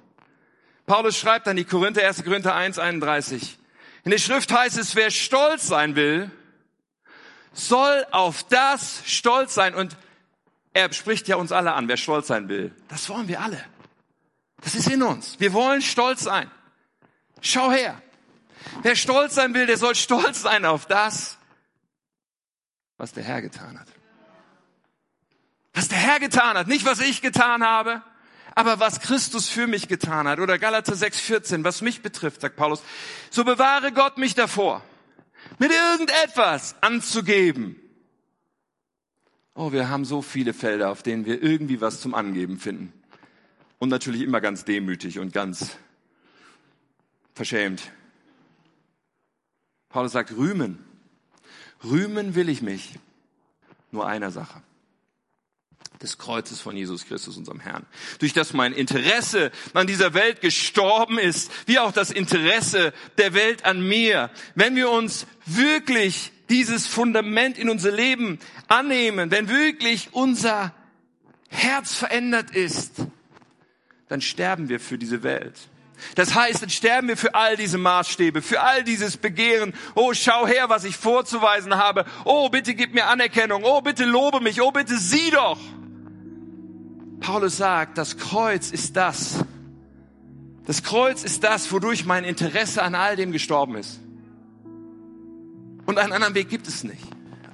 Paulus 0.86 1.18
schreibt 1.18 1.48
an 1.48 1.56
die 1.56 1.66
Korinther, 1.66 2.06
1. 2.06 2.24
Korinther 2.24 2.56
1, 2.56 2.80
31. 2.80 3.58
In 4.04 4.12
der 4.12 4.18
Schrift 4.18 4.52
heißt 4.52 4.78
es, 4.78 4.96
wer 4.96 5.12
stolz 5.12 5.68
sein 5.68 5.96
will, 5.96 6.32
soll 7.54 8.06
auf 8.12 8.44
das 8.44 9.04
stolz 9.06 9.54
sein. 9.54 9.76
Und 9.76 9.96
er 10.74 10.92
spricht 10.94 11.28
ja 11.28 11.36
uns 11.36 11.52
alle 11.52 11.74
an, 11.74 11.88
wer 11.88 11.98
stolz 11.98 12.28
sein 12.28 12.50
will. 12.50 12.74
Das 12.88 13.10
wollen 13.10 13.28
wir 13.28 13.42
alle. 13.42 13.64
Das 14.62 14.76
ist 14.76 14.90
in 14.90 15.04
uns. 15.04 15.40
Wir 15.40 15.54
wollen 15.54 15.82
stolz 15.82 16.24
sein. 16.24 16.50
Schau 17.42 17.72
her. 17.72 18.02
Wer 18.82 18.96
stolz 18.96 19.36
sein 19.36 19.54
will, 19.54 19.66
der 19.66 19.78
soll 19.78 19.96
stolz 19.96 20.42
sein 20.42 20.66
auf 20.66 20.86
das, 20.86 21.39
was 23.00 23.14
der 23.14 23.24
Herr 23.24 23.42
getan 23.42 23.80
hat. 23.80 23.88
Was 25.74 25.88
der 25.88 25.98
Herr 25.98 26.20
getan 26.20 26.58
hat, 26.58 26.68
nicht 26.68 26.86
was 26.86 27.00
ich 27.00 27.22
getan 27.22 27.64
habe, 27.64 28.04
aber 28.54 28.80
was 28.80 29.00
Christus 29.00 29.48
für 29.48 29.68
mich 29.68 29.88
getan 29.88 30.28
hat. 30.28 30.40
Oder 30.40 30.60
Galater 30.60 30.94
6,14, 30.94 31.64
was 31.64 31.82
mich 31.82 32.02
betrifft, 32.02 32.42
sagt 32.42 32.58
Paulus, 32.58 32.84
so 33.32 33.46
bewahre 33.46 33.94
Gott 33.94 34.18
mich 34.18 34.36
davor, 34.36 34.84
mit 35.60 35.72
irgendetwas 35.72 36.76
anzugeben. 36.82 37.78
Oh, 39.56 39.72
wir 39.72 39.90
haben 39.90 40.04
so 40.04 40.22
viele 40.22 40.54
Felder, 40.54 40.90
auf 40.90 41.02
denen 41.02 41.26
wir 41.26 41.42
irgendwie 41.42 41.80
was 41.80 42.02
zum 42.02 42.14
Angeben 42.14 42.60
finden. 42.60 42.94
Und 43.78 43.90
natürlich 43.90 44.22
immer 44.22 44.42
ganz 44.42 44.66
demütig 44.66 45.20
und 45.20 45.32
ganz 45.32 45.78
verschämt. 47.34 47.92
Paulus 49.88 50.12
sagt, 50.12 50.32
rühmen. 50.32 50.89
Rühmen 51.84 52.36
will 52.36 52.50
ich 52.50 52.62
mich 52.62 53.00
nur 53.92 54.08
einer 54.08 54.32
Sache. 54.32 54.62
Des 56.02 56.18
Kreuzes 56.18 56.62
von 56.62 56.78
Jesus 56.78 57.06
Christus, 57.06 57.36
unserem 57.36 57.60
Herrn. 57.60 57.86
Durch 58.20 58.32
das 58.32 58.54
mein 58.54 58.72
Interesse 58.72 59.52
an 59.74 59.86
dieser 59.86 60.14
Welt 60.14 60.40
gestorben 60.40 61.18
ist, 61.18 61.52
wie 61.66 61.80
auch 61.80 61.92
das 61.92 62.10
Interesse 62.10 62.94
der 63.18 63.34
Welt 63.34 63.66
an 63.66 63.86
mir. 63.86 64.30
Wenn 64.56 64.76
wir 64.76 64.90
uns 64.90 65.28
wirklich 65.46 66.32
dieses 66.50 66.88
Fundament 66.88 67.58
in 67.58 67.70
unser 67.70 67.92
Leben 67.92 68.40
annehmen, 68.68 69.30
wenn 69.32 69.50
wirklich 69.50 70.10
unser 70.14 70.74
Herz 71.50 71.96
verändert 71.96 72.52
ist, 72.52 72.94
dann 74.08 74.22
sterben 74.22 74.70
wir 74.70 74.80
für 74.80 74.98
diese 74.98 75.24
Welt. 75.24 75.56
Das 76.16 76.36
heißt, 76.36 76.62
dann 76.62 76.70
sterben 76.70 77.08
wir 77.08 77.18
für 77.18 77.36
all 77.36 77.58
diese 77.58 77.78
Maßstäbe, 77.78 78.42
für 78.42 78.62
all 78.62 78.84
dieses 78.84 79.18
Begehren. 79.18 79.74
Oh, 79.96 80.14
schau 80.14 80.48
her, 80.48 80.70
was 80.70 80.84
ich 80.84 80.96
vorzuweisen 80.96 81.76
habe. 81.76 82.06
Oh, 82.26 82.50
bitte 82.50 82.76
gib 82.76 82.94
mir 82.94 83.08
Anerkennung. 83.08 83.64
Oh, 83.64 83.82
bitte 83.82 84.06
lobe 84.06 84.40
mich. 84.40 84.62
Oh, 84.62 84.72
bitte 84.72 84.98
sieh 84.98 85.32
doch. 85.32 85.60
Paulus 87.20 87.58
sagt, 87.58 87.98
das 87.98 88.18
Kreuz 88.18 88.72
ist 88.72 88.96
das. 88.96 89.44
Das 90.66 90.84
Kreuz 90.84 91.24
ist 91.24 91.44
das, 91.44 91.72
wodurch 91.72 92.06
mein 92.06 92.24
Interesse 92.24 92.84
an 92.84 92.96
all 92.96 93.16
dem 93.16 93.32
gestorben 93.32 93.76
ist. 93.76 94.00
Und 95.86 95.98
einen 95.98 96.14
anderen 96.14 96.36
Weg 96.36 96.50
gibt 96.50 96.68
es 96.68 96.84
nicht 96.84 97.02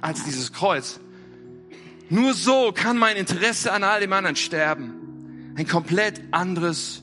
als 0.02 0.24
dieses 0.24 0.52
Kreuz. 0.52 1.00
Nur 2.08 2.34
so 2.34 2.72
kann 2.72 2.98
mein 2.98 3.16
Interesse 3.16 3.72
an 3.72 3.82
all 3.82 4.00
dem 4.00 4.12
anderen 4.12 4.36
sterben. 4.36 5.54
Ein 5.56 5.66
komplett 5.66 6.20
anderes 6.30 7.02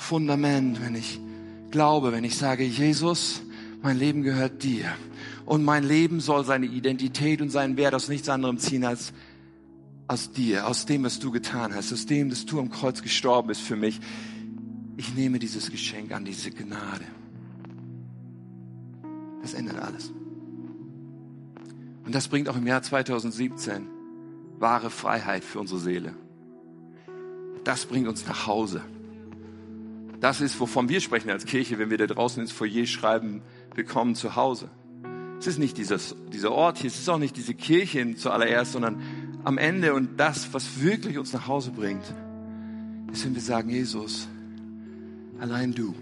Fundament, 0.00 0.82
wenn 0.82 0.94
ich 0.94 1.20
glaube, 1.70 2.10
wenn 2.12 2.24
ich 2.24 2.36
sage, 2.36 2.64
Jesus, 2.64 3.42
mein 3.82 3.98
Leben 3.98 4.22
gehört 4.22 4.62
dir. 4.62 4.86
Und 5.44 5.62
mein 5.62 5.84
Leben 5.84 6.20
soll 6.20 6.44
seine 6.44 6.66
Identität 6.66 7.40
und 7.42 7.50
seinen 7.50 7.76
Wert 7.76 7.94
aus 7.94 8.08
nichts 8.08 8.28
anderem 8.28 8.58
ziehen 8.58 8.84
als 8.84 9.12
aus 10.08 10.32
dir, 10.32 10.66
aus 10.66 10.86
dem, 10.86 11.04
was 11.04 11.20
du 11.20 11.30
getan 11.30 11.74
hast, 11.74 11.92
aus 11.92 12.06
dem, 12.06 12.30
dass 12.30 12.44
du 12.46 12.58
am 12.58 12.70
Kreuz 12.70 13.02
gestorben 13.02 13.48
bist 13.48 13.60
für 13.60 13.76
mich. 13.76 14.00
Ich 14.96 15.14
nehme 15.14 15.38
dieses 15.38 15.70
Geschenk 15.70 16.12
an, 16.12 16.24
diese 16.24 16.50
Gnade. 16.50 17.04
Das 19.42 19.54
ändert 19.54 19.80
alles. 19.80 20.12
Und 22.04 22.14
das 22.14 22.26
bringt 22.26 22.48
auch 22.48 22.56
im 22.56 22.66
Jahr 22.66 22.82
2017 22.82 23.86
wahre 24.58 24.90
Freiheit 24.90 25.44
für 25.44 25.60
unsere 25.60 25.78
Seele. 25.78 26.14
Das 27.62 27.86
bringt 27.86 28.08
uns 28.08 28.26
nach 28.26 28.46
Hause. 28.46 28.82
Das 30.20 30.42
ist, 30.42 30.60
wovon 30.60 30.90
wir 30.90 31.00
sprechen 31.00 31.30
als 31.30 31.46
Kirche, 31.46 31.78
wenn 31.78 31.88
wir 31.88 31.96
da 31.96 32.06
draußen 32.06 32.42
ins 32.42 32.52
Foyer 32.52 32.84
schreiben, 32.84 33.40
willkommen 33.74 34.14
zu 34.14 34.36
Hause. 34.36 34.68
Es 35.38 35.46
ist 35.46 35.58
nicht 35.58 35.78
dieses, 35.78 36.14
dieser 36.30 36.52
Ort 36.52 36.76
hier, 36.76 36.88
es 36.88 36.98
ist 36.98 37.08
auch 37.08 37.18
nicht 37.18 37.38
diese 37.38 37.54
Kirche 37.54 38.14
zuallererst, 38.14 38.72
sondern 38.72 39.00
am 39.44 39.56
Ende 39.56 39.94
und 39.94 40.20
das, 40.20 40.52
was 40.52 40.82
wirklich 40.82 41.16
uns 41.16 41.32
nach 41.32 41.46
Hause 41.46 41.70
bringt, 41.70 42.04
ist, 43.10 43.24
wenn 43.24 43.34
wir 43.34 43.40
sagen, 43.40 43.70
Jesus, 43.70 44.28
allein 45.40 45.72
du. 45.72 45.94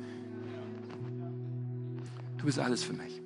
Du 2.38 2.44
bist 2.44 2.58
alles 2.58 2.82
für 2.82 2.94
mich. 2.94 3.17